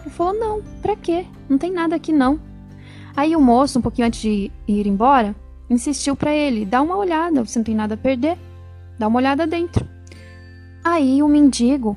Ele 0.00 0.10
falou: 0.10 0.34
Não, 0.34 0.62
para 0.82 0.96
quê? 0.96 1.26
Não 1.48 1.58
tem 1.58 1.72
nada 1.72 1.96
aqui 1.96 2.12
não. 2.12 2.40
Aí 3.16 3.34
o 3.34 3.40
moço, 3.40 3.78
um 3.78 3.82
pouquinho 3.82 4.06
antes 4.06 4.20
de 4.20 4.50
ir 4.66 4.86
embora, 4.86 5.34
insistiu 5.68 6.16
para 6.16 6.32
ele: 6.32 6.64
Dá 6.64 6.82
uma 6.82 6.96
olhada, 6.96 7.44
você 7.44 7.58
não 7.58 7.64
tem 7.64 7.74
nada 7.74 7.94
a 7.94 7.98
perder. 7.98 8.38
Dá 8.98 9.06
uma 9.08 9.18
olhada 9.18 9.46
dentro. 9.46 9.86
Aí 10.84 11.22
o 11.22 11.28
mendigo 11.28 11.96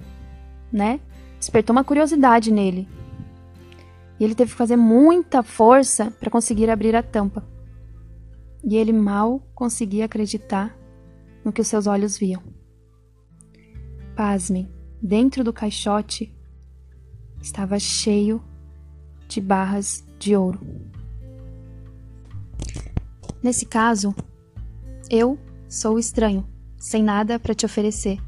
né? 0.72 1.00
Despertou 1.38 1.76
uma 1.76 1.84
curiosidade 1.84 2.52
nele. 2.52 2.88
E 4.20 4.24
ele 4.24 4.36
teve 4.36 4.52
que 4.52 4.58
fazer 4.58 4.78
muita 4.78 5.44
força 5.44 6.12
para 6.20 6.30
conseguir 6.30 6.70
abrir 6.70 6.96
a 6.96 7.04
tampa. 7.04 7.44
E 8.64 8.78
ele 8.78 8.94
mal 8.94 9.40
conseguia 9.54 10.06
acreditar 10.06 10.78
no 11.44 11.52
que 11.52 11.62
os 11.62 11.68
seus 11.68 11.88
olhos 11.88 12.18
viam. 12.18 12.42
Pasmem, 14.16 14.70
dentro 15.02 15.44
do 15.44 15.52
caixote 15.52 16.34
estava 17.42 17.80
cheio 17.80 18.44
de 19.28 19.42
barras 19.42 20.06
de 20.20 20.36
ouro. 20.36 20.60
Nesse 23.42 23.66
caso, 23.66 24.14
eu 25.10 25.40
sou 25.68 25.98
estranho, 25.98 26.48
sem 26.78 27.02
nada 27.02 27.40
para 27.40 27.56
te 27.56 27.66
oferecer, 27.66 28.20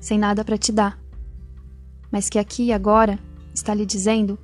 sem 0.00 0.18
nada 0.18 0.42
para 0.42 0.56
te 0.56 0.72
dar 0.72 0.98
mas 2.16 2.30
que 2.30 2.38
aqui 2.38 2.64
e 2.64 2.72
agora 2.72 3.18
está 3.54 3.74
lhe 3.74 3.84
dizendo, 3.84 4.38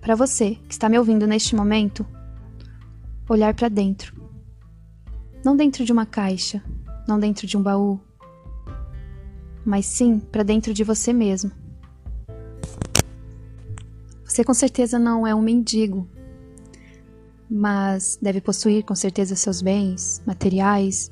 para 0.00 0.14
você 0.14 0.56
que 0.68 0.74
está 0.74 0.88
me 0.90 0.98
ouvindo 0.98 1.26
neste 1.26 1.54
momento, 1.54 2.06
olhar 3.28 3.54
para 3.54 3.68
dentro. 3.68 4.17
Não 5.44 5.56
dentro 5.56 5.84
de 5.84 5.92
uma 5.92 6.04
caixa, 6.04 6.62
não 7.06 7.18
dentro 7.18 7.46
de 7.46 7.56
um 7.56 7.62
baú, 7.62 8.00
mas 9.64 9.86
sim 9.86 10.18
para 10.18 10.42
dentro 10.42 10.72
de 10.72 10.82
você 10.82 11.12
mesmo. 11.12 11.50
Você 14.24 14.44
com 14.44 14.54
certeza 14.54 14.98
não 14.98 15.26
é 15.26 15.34
um 15.34 15.42
mendigo, 15.42 16.08
mas 17.50 18.18
deve 18.20 18.40
possuir 18.40 18.84
com 18.84 18.94
certeza 18.94 19.36
seus 19.36 19.62
bens, 19.62 20.22
materiais, 20.26 21.10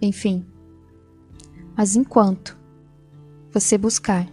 enfim. 0.00 0.46
Mas 1.76 1.94
enquanto 1.94 2.58
você 3.52 3.78
buscar 3.78 4.26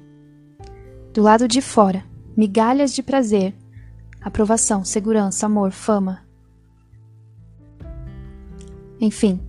do 1.14 1.22
lado 1.22 1.48
de 1.48 1.62
fora, 1.62 2.04
migalhas 2.36 2.94
de 2.94 3.02
prazer, 3.02 3.56
aprovação, 4.22 4.84
segurança, 4.84 5.46
amor, 5.46 5.72
fama. 5.72 6.25
Enfim, 9.00 9.40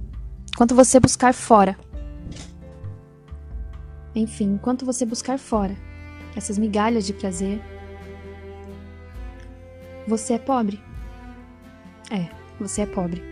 enquanto 0.53 0.75
você 0.75 0.99
buscar 0.99 1.33
fora. 1.33 1.77
Enfim, 4.15 4.55
enquanto 4.55 4.85
você 4.85 5.05
buscar 5.05 5.39
fora 5.39 5.77
essas 6.35 6.59
migalhas 6.59 7.07
de 7.07 7.13
prazer, 7.13 7.61
você 10.07 10.35
é 10.35 10.39
pobre. 10.39 10.81
É, 12.11 12.29
você 12.61 12.83
é 12.83 12.87
pobre. 12.87 13.23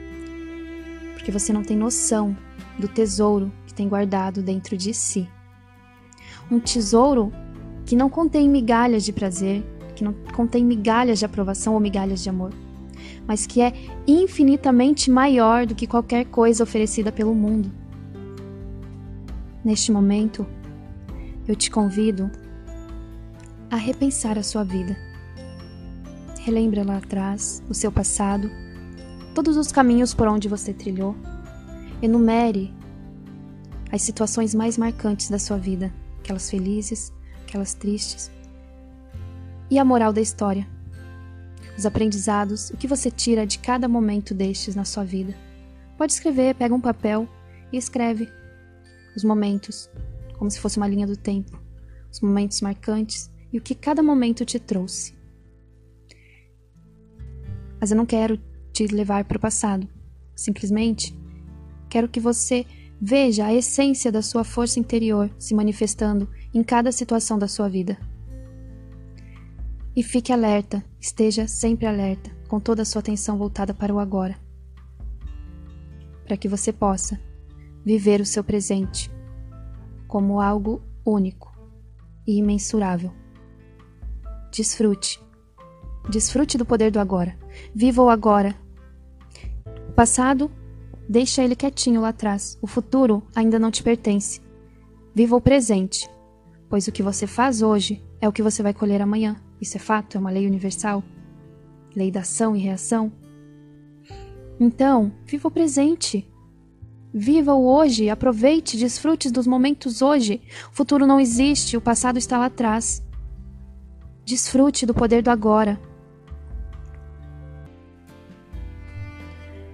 Porque 1.14 1.30
você 1.30 1.52
não 1.52 1.62
tem 1.62 1.76
noção 1.76 2.36
do 2.78 2.88
tesouro 2.88 3.52
que 3.66 3.74
tem 3.74 3.88
guardado 3.88 4.42
dentro 4.42 4.76
de 4.76 4.92
si. 4.92 5.28
Um 6.50 6.58
tesouro 6.58 7.32
que 7.86 7.96
não 7.96 8.08
contém 8.08 8.48
migalhas 8.48 9.04
de 9.04 9.12
prazer, 9.12 9.62
que 9.94 10.02
não 10.02 10.12
contém 10.34 10.64
migalhas 10.64 11.18
de 11.18 11.24
aprovação 11.24 11.74
ou 11.74 11.80
migalhas 11.80 12.22
de 12.22 12.28
amor, 12.28 12.52
mas 13.26 13.46
que 13.46 13.60
é 13.60 13.72
infinitamente 14.06 15.10
maior 15.10 15.66
do 15.66 15.74
que 15.74 15.86
qualquer 15.86 16.26
coisa 16.26 16.62
oferecida 16.62 17.10
pelo 17.10 17.34
mundo. 17.34 17.70
Neste 19.64 19.90
momento, 19.90 20.46
eu 21.48 21.56
te 21.56 21.70
convido 21.70 22.30
a 23.70 23.76
repensar 23.76 24.38
a 24.38 24.42
sua 24.42 24.62
vida. 24.62 24.96
Relembra 26.40 26.84
lá 26.84 26.98
atrás 26.98 27.62
o 27.68 27.74
seu 27.74 27.90
passado, 27.90 28.50
todos 29.34 29.56
os 29.56 29.72
caminhos 29.72 30.12
por 30.12 30.28
onde 30.28 30.48
você 30.48 30.74
trilhou. 30.74 31.16
Enumere 32.02 32.72
as 33.90 34.02
situações 34.02 34.54
mais 34.54 34.76
marcantes 34.76 35.30
da 35.30 35.38
sua 35.38 35.56
vida, 35.56 35.92
aquelas 36.18 36.50
felizes, 36.50 37.12
aquelas 37.42 37.72
tristes. 37.72 38.30
E 39.70 39.78
a 39.78 39.84
moral 39.84 40.12
da 40.12 40.20
história 40.20 40.73
os 41.76 41.84
aprendizados, 41.84 42.70
o 42.70 42.76
que 42.76 42.86
você 42.86 43.10
tira 43.10 43.46
de 43.46 43.58
cada 43.58 43.88
momento 43.88 44.34
destes 44.34 44.74
na 44.74 44.84
sua 44.84 45.04
vida. 45.04 45.34
Pode 45.96 46.12
escrever, 46.12 46.54
pega 46.54 46.74
um 46.74 46.80
papel 46.80 47.28
e 47.72 47.76
escreve 47.76 48.28
os 49.16 49.24
momentos, 49.24 49.88
como 50.38 50.50
se 50.50 50.60
fosse 50.60 50.76
uma 50.76 50.88
linha 50.88 51.06
do 51.06 51.16
tempo, 51.16 51.60
os 52.10 52.20
momentos 52.20 52.60
marcantes 52.60 53.30
e 53.52 53.58
o 53.58 53.60
que 53.60 53.74
cada 53.74 54.02
momento 54.02 54.44
te 54.44 54.58
trouxe. 54.58 55.14
Mas 57.80 57.90
eu 57.90 57.96
não 57.96 58.06
quero 58.06 58.40
te 58.72 58.86
levar 58.86 59.24
para 59.24 59.36
o 59.36 59.40
passado. 59.40 59.88
Simplesmente 60.34 61.16
quero 61.88 62.08
que 62.08 62.18
você 62.18 62.66
veja 63.00 63.46
a 63.46 63.54
essência 63.54 64.10
da 64.10 64.22
sua 64.22 64.42
força 64.42 64.80
interior 64.80 65.30
se 65.38 65.54
manifestando 65.54 66.28
em 66.52 66.62
cada 66.62 66.90
situação 66.90 67.38
da 67.38 67.46
sua 67.46 67.68
vida. 67.68 67.98
E 69.96 70.02
fique 70.02 70.32
alerta, 70.32 70.84
esteja 71.00 71.46
sempre 71.46 71.86
alerta, 71.86 72.30
com 72.48 72.58
toda 72.58 72.82
a 72.82 72.84
sua 72.84 73.00
atenção 73.00 73.38
voltada 73.38 73.72
para 73.72 73.94
o 73.94 74.00
agora. 74.00 74.36
Para 76.24 76.36
que 76.36 76.48
você 76.48 76.72
possa 76.72 77.20
viver 77.84 78.20
o 78.20 78.26
seu 78.26 78.42
presente 78.42 79.10
como 80.08 80.40
algo 80.40 80.82
único 81.04 81.52
e 82.26 82.38
imensurável. 82.38 83.12
Desfrute. 84.50 85.20
Desfrute 86.08 86.56
do 86.56 86.64
poder 86.64 86.90
do 86.90 86.98
agora. 86.98 87.36
Viva 87.74 88.02
o 88.02 88.08
agora. 88.08 88.54
O 89.88 89.92
passado, 89.92 90.50
deixa 91.08 91.42
ele 91.42 91.56
quietinho 91.56 92.00
lá 92.00 92.08
atrás. 92.08 92.58
O 92.60 92.66
futuro 92.66 93.22
ainda 93.34 93.58
não 93.58 93.70
te 93.70 93.82
pertence. 93.82 94.40
Viva 95.14 95.36
o 95.36 95.40
presente, 95.40 96.10
pois 96.68 96.88
o 96.88 96.92
que 96.92 97.02
você 97.02 97.26
faz 97.26 97.62
hoje 97.62 98.02
é 98.20 98.28
o 98.28 98.32
que 98.32 98.42
você 98.42 98.62
vai 98.62 98.74
colher 98.74 99.00
amanhã. 99.00 99.36
Isso 99.64 99.78
é 99.78 99.80
fato, 99.80 100.18
é 100.18 100.20
uma 100.20 100.30
lei 100.30 100.46
universal. 100.46 101.02
Lei 101.96 102.10
da 102.10 102.20
ação 102.20 102.54
e 102.54 102.58
reação. 102.58 103.10
Então, 104.60 105.10
viva 105.24 105.48
o 105.48 105.50
presente. 105.50 106.30
Viva 107.14 107.54
o 107.54 107.66
hoje, 107.66 108.10
aproveite, 108.10 108.76
desfrute 108.76 109.30
dos 109.30 109.46
momentos 109.46 110.02
hoje. 110.02 110.42
O 110.70 110.74
futuro 110.76 111.06
não 111.06 111.18
existe, 111.18 111.78
o 111.78 111.80
passado 111.80 112.18
está 112.18 112.36
lá 112.36 112.44
atrás. 112.44 113.02
Desfrute 114.22 114.84
do 114.84 114.92
poder 114.92 115.22
do 115.22 115.30
agora. 115.30 115.80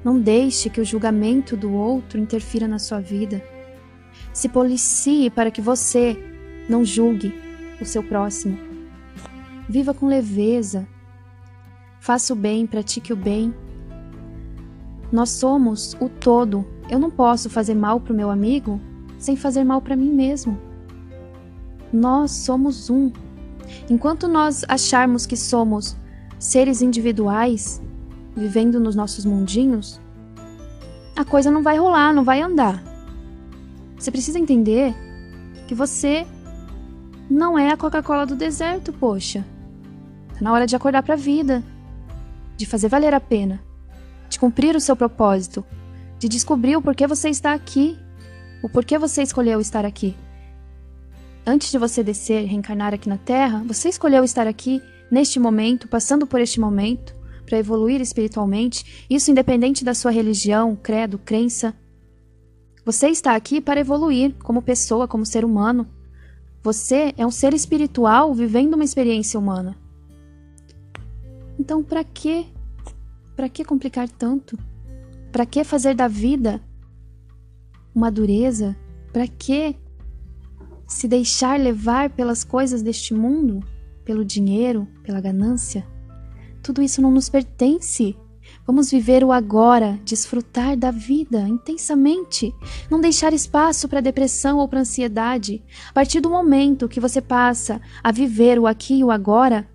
Não 0.04 0.20
deixe 0.20 0.70
que 0.70 0.80
o 0.80 0.84
julgamento 0.84 1.56
do 1.56 1.72
outro 1.72 2.20
interfira 2.20 2.68
na 2.68 2.78
sua 2.78 3.00
vida. 3.00 3.42
Se 4.32 4.48
policie 4.48 5.30
para 5.30 5.50
que 5.50 5.60
você 5.60 6.16
não 6.68 6.84
julgue 6.84 7.34
o 7.80 7.84
seu 7.84 8.04
próximo. 8.04 8.69
Viva 9.70 9.94
com 9.94 10.08
leveza. 10.08 10.84
Faça 12.00 12.32
o 12.32 12.36
bem, 12.36 12.66
pratique 12.66 13.12
o 13.12 13.16
bem. 13.16 13.54
Nós 15.12 15.30
somos 15.30 15.96
o 16.00 16.08
todo. 16.08 16.66
Eu 16.88 16.98
não 16.98 17.08
posso 17.08 17.48
fazer 17.48 17.76
mal 17.76 18.00
para 18.00 18.12
o 18.12 18.16
meu 18.16 18.30
amigo 18.32 18.80
sem 19.16 19.36
fazer 19.36 19.62
mal 19.62 19.80
para 19.80 19.94
mim 19.94 20.12
mesmo. 20.12 20.58
Nós 21.92 22.32
somos 22.32 22.90
um. 22.90 23.12
Enquanto 23.88 24.26
nós 24.26 24.64
acharmos 24.66 25.24
que 25.24 25.36
somos 25.36 25.96
seres 26.36 26.82
individuais, 26.82 27.80
vivendo 28.34 28.80
nos 28.80 28.96
nossos 28.96 29.24
mundinhos, 29.24 30.00
a 31.14 31.24
coisa 31.24 31.48
não 31.48 31.62
vai 31.62 31.78
rolar, 31.78 32.12
não 32.12 32.24
vai 32.24 32.42
andar. 32.42 32.82
Você 33.96 34.10
precisa 34.10 34.36
entender 34.36 34.92
que 35.68 35.76
você 35.76 36.26
não 37.30 37.56
é 37.56 37.70
a 37.70 37.76
Coca-Cola 37.76 38.26
do 38.26 38.34
deserto, 38.34 38.92
poxa. 38.92 39.46
Tá 40.40 40.44
na 40.44 40.52
hora 40.54 40.66
de 40.66 40.74
acordar 40.74 41.02
para 41.02 41.14
a 41.14 41.18
vida, 41.18 41.62
de 42.56 42.64
fazer 42.64 42.88
valer 42.88 43.12
a 43.12 43.20
pena, 43.20 43.62
de 44.26 44.38
cumprir 44.38 44.74
o 44.74 44.80
seu 44.80 44.96
propósito, 44.96 45.62
de 46.18 46.30
descobrir 46.30 46.76
o 46.76 46.82
porquê 46.82 47.06
você 47.06 47.28
está 47.28 47.52
aqui, 47.52 47.98
o 48.62 48.68
porquê 48.68 48.96
você 48.96 49.22
escolheu 49.22 49.60
estar 49.60 49.84
aqui. 49.84 50.16
Antes 51.46 51.70
de 51.70 51.76
você 51.76 52.02
descer, 52.02 52.46
reencarnar 52.46 52.94
aqui 52.94 53.06
na 53.06 53.18
Terra, 53.18 53.62
você 53.66 53.90
escolheu 53.90 54.24
estar 54.24 54.46
aqui 54.46 54.82
neste 55.10 55.38
momento, 55.38 55.86
passando 55.88 56.26
por 56.26 56.40
este 56.40 56.58
momento, 56.58 57.14
para 57.44 57.58
evoluir 57.58 58.00
espiritualmente, 58.00 59.04
isso 59.10 59.30
independente 59.30 59.84
da 59.84 59.92
sua 59.92 60.10
religião, 60.10 60.74
credo, 60.74 61.18
crença. 61.18 61.74
Você 62.82 63.08
está 63.08 63.36
aqui 63.36 63.60
para 63.60 63.80
evoluir 63.80 64.34
como 64.42 64.62
pessoa, 64.62 65.06
como 65.06 65.26
ser 65.26 65.44
humano. 65.44 65.86
Você 66.62 67.12
é 67.18 67.26
um 67.26 67.30
ser 67.30 67.52
espiritual 67.52 68.32
vivendo 68.32 68.72
uma 68.72 68.84
experiência 68.84 69.38
humana. 69.38 69.76
Então, 71.60 71.82
para 71.82 72.02
que? 72.02 72.46
Para 73.36 73.46
que 73.46 73.66
complicar 73.66 74.08
tanto? 74.08 74.58
Para 75.30 75.44
que 75.44 75.62
fazer 75.62 75.94
da 75.94 76.08
vida 76.08 76.58
uma 77.94 78.10
dureza? 78.10 78.74
Para 79.12 79.28
que 79.28 79.76
se 80.88 81.06
deixar 81.06 81.60
levar 81.60 82.08
pelas 82.08 82.42
coisas 82.44 82.80
deste 82.80 83.12
mundo, 83.12 83.62
pelo 84.06 84.24
dinheiro, 84.24 84.88
pela 85.02 85.20
ganância? 85.20 85.86
Tudo 86.62 86.80
isso 86.80 87.02
não 87.02 87.10
nos 87.10 87.28
pertence. 87.28 88.16
Vamos 88.66 88.90
viver 88.90 89.22
o 89.22 89.30
agora, 89.30 90.00
desfrutar 90.02 90.78
da 90.78 90.90
vida 90.90 91.46
intensamente, 91.46 92.54
não 92.90 93.02
deixar 93.02 93.34
espaço 93.34 93.86
para 93.86 94.00
depressão 94.00 94.56
ou 94.56 94.66
para 94.66 94.80
ansiedade. 94.80 95.62
A 95.90 95.92
partir 95.92 96.20
do 96.20 96.30
momento 96.30 96.88
que 96.88 97.00
você 97.00 97.20
passa 97.20 97.82
a 98.02 98.10
viver 98.10 98.58
o 98.58 98.66
aqui 98.66 99.00
e 99.00 99.04
o 99.04 99.10
agora, 99.10 99.68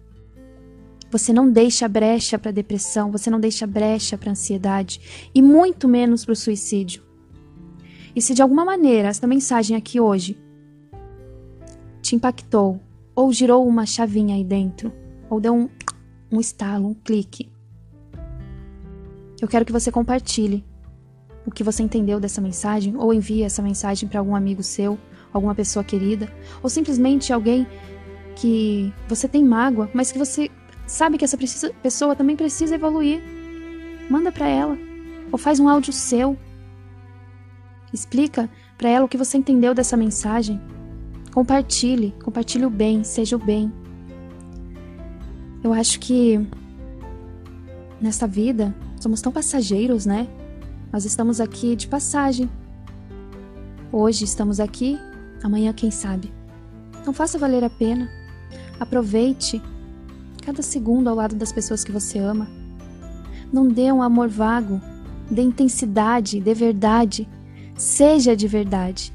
você 1.12 1.32
não 1.32 1.50
deixa 1.50 1.88
brecha 1.88 2.38
para 2.38 2.52
depressão, 2.52 3.12
você 3.12 3.30
não 3.30 3.40
deixa 3.40 3.66
brecha 3.66 4.18
para 4.18 4.32
ansiedade 4.32 5.30
e 5.34 5.42
muito 5.42 5.88
menos 5.88 6.26
para 6.26 6.34
o 6.34 6.36
suicídio. 6.36 7.04
E 8.16 8.22
se 8.22 8.34
de 8.34 8.42
alguma 8.42 8.64
maneira 8.64 9.10
esta 9.10 9.28
mensagem 9.28 9.76
aqui 9.76 10.00
hoje 10.00 10.38
te 12.02 12.16
impactou, 12.16 12.80
ou 13.16 13.32
girou 13.32 13.66
uma 13.68 13.86
chavinha 13.86 14.36
aí 14.36 14.44
dentro, 14.44 14.92
ou 15.30 15.40
deu 15.40 15.54
um, 15.54 15.70
um 16.32 16.40
estalo, 16.40 16.88
um 16.88 16.94
clique, 16.94 17.50
eu 19.42 19.48
quero 19.48 19.66
que 19.66 19.72
você 19.72 19.92
compartilhe 19.92 20.64
o 21.46 21.52
que 21.52 21.64
você 21.64 21.84
entendeu 21.84 22.20
dessa 22.20 22.42
mensagem, 22.42 22.96
ou 22.98 23.14
envie 23.14 23.44
essa 23.44 23.62
mensagem 23.62 24.10
para 24.10 24.20
algum 24.20 24.36
amigo 24.36 24.64
seu, 24.64 24.98
alguma 25.32 25.54
pessoa 25.54 25.84
querida, 25.84 26.32
ou 26.64 26.70
simplesmente 26.70 27.32
alguém 27.32 27.68
que 28.36 28.92
você 29.08 29.28
tem 29.28 29.44
mágoa, 29.44 29.90
mas 29.94 30.12
que 30.12 30.18
você 30.18 30.50
sabe 30.88 31.18
que 31.18 31.26
essa 31.26 31.38
precisa, 31.38 31.74
pessoa 31.82 32.16
também 32.16 32.36
precisa 32.36 32.76
evoluir. 32.76 33.22
Manda 34.10 34.32
para 34.32 34.48
ela 34.48 34.78
ou 35.32 35.38
faz 35.38 35.60
um 35.60 35.68
áudio 35.68 35.92
seu. 35.92 36.38
Explica 37.94 38.50
para 38.78 38.90
ela 38.90 39.06
o 39.06 39.08
que 39.08 39.18
você 39.18 39.38
entendeu 39.38 39.74
dessa 39.74 39.98
mensagem. 39.98 40.62
Compartilhe, 41.34 42.14
compartilhe 42.24 42.66
o 42.66 42.70
bem, 42.70 43.04
seja 43.04 43.36
o 43.36 43.40
bem. 43.40 43.72
Eu 45.64 45.74
acho 45.74 46.00
que 46.00 46.40
nesta 48.00 48.28
vida 48.28 48.76
somos 49.00 49.22
tão 49.22 49.32
passageiros, 49.32 50.06
né? 50.06 50.28
Nós 50.92 51.06
estamos 51.06 51.42
aqui 51.42 51.76
de 51.76 51.88
passagem. 51.88 52.50
Hoje 53.92 54.26
estamos 54.26 54.60
aqui, 54.60 55.00
amanhã 55.44 55.74
quem 55.74 55.90
sabe. 55.90 56.32
Não 57.06 57.14
faça 57.14 57.38
valer 57.38 57.64
a 57.64 57.70
pena. 57.70 58.10
Aproveite 58.80 59.62
cada 60.46 60.62
segundo 60.62 61.10
ao 61.10 61.16
lado 61.16 61.36
das 61.36 61.52
pessoas 61.52 61.84
que 61.84 61.92
você 61.92 62.20
ama. 62.20 62.48
Não 63.52 63.68
dê 63.68 63.92
um 63.92 64.02
amor 64.02 64.28
vago 64.28 64.80
dê 65.30 65.42
intensidade, 65.42 66.40
dê 66.40 66.54
verdade, 66.54 67.28
seja 67.76 68.36
de 68.36 68.48
verdade. 68.48 69.14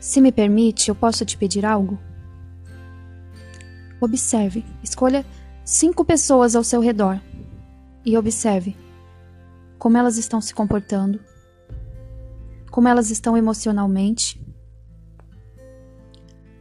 Se 0.00 0.20
me 0.20 0.32
permite, 0.32 0.88
eu 0.88 0.94
posso 0.94 1.24
te 1.24 1.36
pedir 1.36 1.64
algo? 1.64 1.98
Observe, 4.00 4.64
escolha 4.82 5.24
cinco 5.64 6.04
pessoas 6.04 6.54
ao 6.54 6.64
seu 6.64 6.80
redor 6.80 7.20
e 8.04 8.16
observe 8.18 8.76
como 9.78 9.96
elas 9.96 10.18
estão 10.18 10.40
se 10.40 10.54
comportando, 10.54 11.20
como 12.70 12.88
elas 12.88 13.10
estão 13.10 13.36
emocionalmente. 13.36 14.40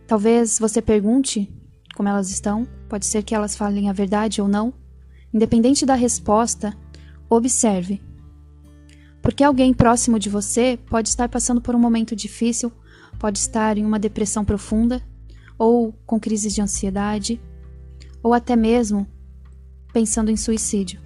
Talvez 0.07 0.59
você 0.59 0.81
pergunte 0.81 1.51
como 1.95 2.09
elas 2.09 2.29
estão, 2.29 2.67
pode 2.89 3.05
ser 3.05 3.23
que 3.23 3.35
elas 3.35 3.55
falem 3.55 3.89
a 3.89 3.93
verdade 3.93 4.41
ou 4.41 4.47
não. 4.47 4.73
Independente 5.33 5.85
da 5.85 5.95
resposta, 5.95 6.75
observe. 7.29 8.01
Porque 9.21 9.43
alguém 9.43 9.73
próximo 9.73 10.19
de 10.19 10.29
você 10.29 10.77
pode 10.89 11.09
estar 11.09 11.29
passando 11.29 11.61
por 11.61 11.75
um 11.75 11.79
momento 11.79 12.15
difícil, 12.15 12.71
pode 13.17 13.39
estar 13.39 13.77
em 13.77 13.85
uma 13.85 13.99
depressão 13.99 14.43
profunda, 14.43 15.01
ou 15.57 15.93
com 16.05 16.19
crises 16.19 16.53
de 16.53 16.61
ansiedade, 16.61 17.41
ou 18.21 18.33
até 18.33 18.55
mesmo 18.55 19.07
pensando 19.93 20.29
em 20.29 20.35
suicídio. 20.35 20.99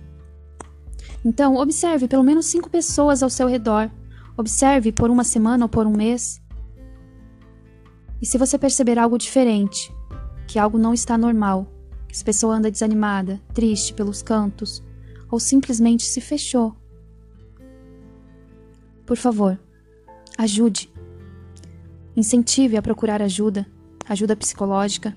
Então, 1.23 1.55
observe 1.55 2.07
pelo 2.07 2.23
menos 2.23 2.45
cinco 2.45 2.69
pessoas 2.69 3.21
ao 3.21 3.29
seu 3.29 3.47
redor. 3.47 3.91
Observe 4.37 4.91
por 4.91 5.09
uma 5.09 5.23
semana 5.23 5.65
ou 5.65 5.69
por 5.69 5.85
um 5.85 5.91
mês. 5.91 6.41
E 8.21 8.25
se 8.25 8.37
você 8.37 8.57
perceber 8.57 8.97
algo 8.97 9.17
diferente, 9.17 9.93
que 10.47 10.57
algo 10.57 10.77
não 10.77 10.93
está 10.93 11.17
normal, 11.17 11.67
que 12.07 12.15
essa 12.15 12.23
pessoa 12.23 12.55
anda 12.55 12.71
desanimada, 12.71 13.41
triste 13.53 13.93
pelos 13.93 14.21
cantos, 14.21 14.83
ou 15.29 15.39
simplesmente 15.39 16.03
se 16.03 16.21
fechou, 16.21 16.75
por 19.07 19.15
favor, 19.15 19.57
ajude. 20.37 20.91
Incentive 22.13 22.75
a 22.75 22.81
procurar 22.81 23.21
ajuda, 23.21 23.65
ajuda 24.05 24.35
psicológica. 24.35 25.15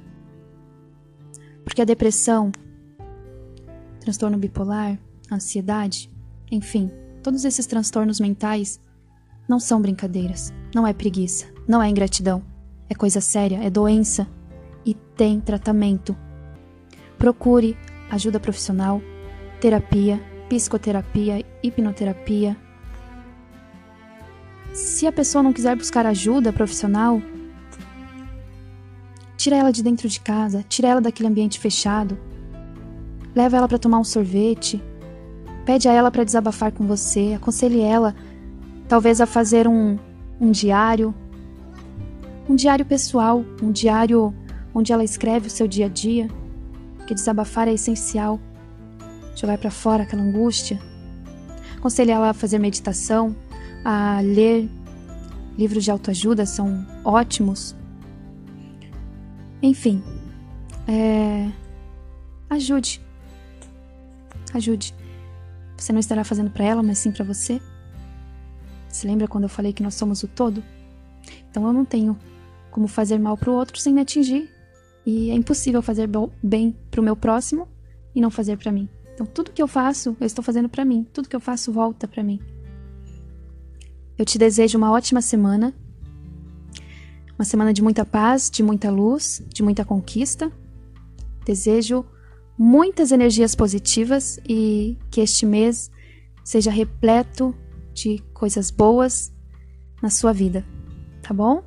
Porque 1.65 1.83
a 1.83 1.85
depressão, 1.85 2.53
transtorno 3.99 4.39
bipolar, 4.39 4.97
ansiedade, 5.31 6.09
enfim, 6.53 6.89
todos 7.21 7.45
esses 7.45 7.67
transtornos 7.67 8.21
mentais 8.21 8.81
não 9.49 9.59
são 9.59 9.83
brincadeiras, 9.83 10.53
não 10.73 10.87
é 10.87 10.93
preguiça, 10.93 11.47
não 11.67 11.83
é 11.83 11.89
ingratidão, 11.89 12.45
é 12.89 12.95
coisa 12.95 13.21
séria, 13.21 13.57
é 13.57 13.69
doença 13.69 14.25
e 14.85 14.95
tem 14.95 15.41
tratamento. 15.41 16.17
Procure 17.19 17.77
ajuda 18.11 18.41
profissional, 18.41 19.01
terapia, 19.61 20.21
psicoterapia, 20.49 21.45
hipnoterapia. 21.63 22.57
Se 24.73 25.07
a 25.07 25.13
pessoa 25.13 25.43
não 25.43 25.53
quiser 25.53 25.77
buscar 25.77 26.07
ajuda 26.07 26.53
profissional, 26.53 27.21
tira 29.37 29.57
ela 29.57 29.73
de 29.73 29.83
dentro 29.83 30.09
de 30.09 30.21
casa, 30.21 30.65
tira 30.69 30.89
ela 30.89 31.01
daquele 31.01 31.29
ambiente 31.29 31.59
fechado, 31.59 32.19
leva 33.35 33.57
ela 33.57 33.69
para 33.69 33.79
tomar 33.79 33.99
um 33.99 34.05
sorvete, 34.05 34.83
pede 35.65 35.89
a 35.89 35.93
ela 35.93 36.11
para 36.11 36.25
desabafar 36.25 36.73
com 36.73 36.87
você, 36.87 37.35
aconselhe 37.37 37.81
ela, 37.81 38.15
talvez 38.89 39.21
a 39.21 39.27
fazer 39.27 39.69
um, 39.69 39.99
um 40.41 40.51
diário, 40.51 41.15
um 42.49 42.57
diário 42.57 42.85
pessoal, 42.85 43.45
um 43.63 43.71
diário 43.71 44.35
onde 44.75 44.93
ela 44.93 45.05
escreve 45.05 45.49
o 45.49 45.51
seu 45.51 45.67
dia 45.67 45.87
a 45.87 45.89
dia, 45.89 46.29
que 47.07 47.15
desabafar 47.15 47.69
é 47.69 47.73
essencial. 47.73 48.41
Jogar 49.35 49.59
para 49.59 49.71
fora 49.71 50.05
aquela 50.05 50.23
angústia. 50.23 50.79
Aconselho 51.77 52.13
ela 52.13 52.31
a 52.31 52.35
fazer 52.35 52.59
meditação, 52.59 53.35
a 53.85 54.21
ler 54.23 54.69
livros 55.59 55.83
de 55.83 55.91
autoajuda, 55.91 56.47
são 56.47 56.87
ótimos. 57.05 57.75
Enfim, 59.63 60.03
é... 60.87 61.51
ajude. 62.49 63.01
Ajude. 64.55 64.95
Você 65.77 65.93
não 65.93 66.01
estará 66.01 66.23
fazendo 66.23 66.51
para 66.51 66.65
ela, 66.65 66.83
mas 66.83 66.99
sim 66.99 67.11
para 67.11 67.25
você. 67.25 67.61
Se 68.89 69.07
lembra 69.07 69.27
quando 69.27 69.45
eu 69.45 69.49
falei 69.49 69.73
que 69.73 69.83
nós 69.83 69.95
somos 69.95 70.23
o 70.23 70.29
todo? 70.29 70.63
Então 71.51 71.67
eu 71.67 71.73
não 71.73 71.85
tenho 71.85 72.19
como 72.71 72.87
fazer 72.87 73.19
mal 73.19 73.37
para 73.37 73.51
o 73.51 73.55
outro 73.55 73.81
sem 73.81 73.93
me 73.93 74.01
atingir 74.01 74.60
e 75.05 75.31
é 75.31 75.35
impossível 75.35 75.83
fazer 75.83 76.09
bem 76.43 76.77
para 76.91 77.01
o 77.01 77.05
meu 77.05 77.17
próximo 77.17 77.67
e 78.15 78.21
não 78.21 78.31
fazer 78.31 78.57
para 78.57 78.73
mim. 78.73 78.89
Então, 79.15 79.27
tudo 79.27 79.53
que 79.53 79.63
eu 79.63 79.69
faço, 79.69 80.17
eu 80.21 80.27
estou 80.27 80.43
fazendo 80.43 80.69
para 80.69 80.85
mim. 80.85 81.07
Tudo 81.13 81.29
que 81.29 81.37
eu 81.37 81.41
faço 81.41 81.73
volta 81.73 82.09
para 82.09 82.23
mim. 82.23 82.41
Eu 84.17 84.25
te 84.25 84.39
desejo 84.39 84.79
uma 84.79 84.91
ótima 84.91 85.21
semana. 85.21 85.75
Uma 87.39 87.45
semana 87.45 87.73
de 87.73 87.83
muita 87.83 88.05
paz, 88.05 88.51
de 88.51 88.63
muita 88.63 88.91
luz, 88.91 89.43
de 89.49 89.63
muita 89.63 89.85
conquista. 89.85 90.51
Desejo 91.45 92.05
muitas 92.57 93.11
energias 93.11 93.55
positivas 93.55 94.39
e 94.47 94.99
que 95.11 95.23
este 95.23 95.47
mês 95.47 95.91
seja 96.45 96.71
repleto 96.71 97.55
de 97.95 98.19
coisas 98.35 98.71
boas 98.71 99.33
na 100.03 100.11
sua 100.11 100.33
vida, 100.33 100.65
tá 101.23 101.33
bom? 101.33 101.63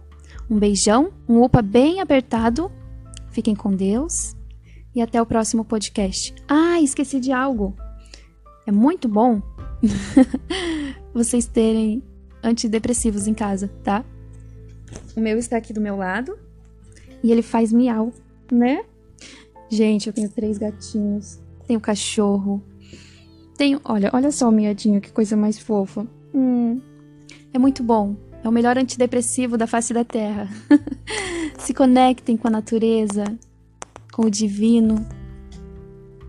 Um 0.49 0.59
beijão, 0.59 1.11
um 1.27 1.41
upa 1.41 1.61
bem 1.61 1.99
apertado 1.99 2.71
Fiquem 3.33 3.55
com 3.55 3.75
Deus 3.75 4.35
e 4.95 5.01
até 5.01 5.19
o 5.19 5.25
próximo 5.25 5.65
podcast. 5.65 6.33
Ah, 6.47 6.79
esqueci 6.79 7.19
de 7.19 7.31
algo. 7.31 7.75
É 8.65 8.71
muito 8.71 9.09
bom 9.09 9.41
vocês 11.13 11.47
terem 11.47 12.03
antidepressivos 12.43 13.27
em 13.27 13.33
casa, 13.33 13.69
tá? 13.83 14.05
O 15.17 15.19
meu 15.19 15.39
está 15.39 15.57
aqui 15.57 15.73
do 15.73 15.81
meu 15.81 15.97
lado 15.97 16.37
e 17.23 17.31
ele 17.31 17.41
faz 17.41 17.73
miau, 17.73 18.13
né? 18.51 18.85
Gente, 19.67 20.05
eu 20.05 20.13
tenho 20.13 20.29
três 20.29 20.59
gatinhos, 20.59 21.39
tenho 21.65 21.81
cachorro, 21.81 22.61
tenho. 23.57 23.81
Olha, 23.83 24.11
olha 24.13 24.31
só 24.31 24.47
o 24.47 24.51
miadinho, 24.51 25.01
que 25.01 25.11
coisa 25.11 25.35
mais 25.35 25.57
fofa. 25.57 26.05
Hum, 26.31 26.79
é 27.51 27.57
muito 27.57 27.81
bom. 27.81 28.15
É 28.43 28.49
o 28.49 28.51
melhor 28.51 28.77
antidepressivo 28.77 29.57
da 29.57 29.65
face 29.65 29.93
da 29.93 30.03
Terra. 30.03 30.49
Se 31.57 31.73
conectem 31.73 32.35
com 32.35 32.47
a 32.47 32.51
natureza, 32.51 33.23
com 34.11 34.23
o 34.23 34.29
divino. 34.29 35.05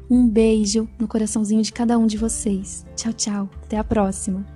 Um 0.09 0.29
beijo 0.29 0.89
no 0.99 1.09
coraçãozinho 1.09 1.63
de 1.63 1.73
cada 1.73 1.99
um 1.99 2.07
de 2.07 2.17
vocês. 2.17 2.87
Tchau, 2.95 3.13
tchau. 3.13 3.51
Até 3.65 3.79
a 3.79 3.85
próxima. 3.85 4.54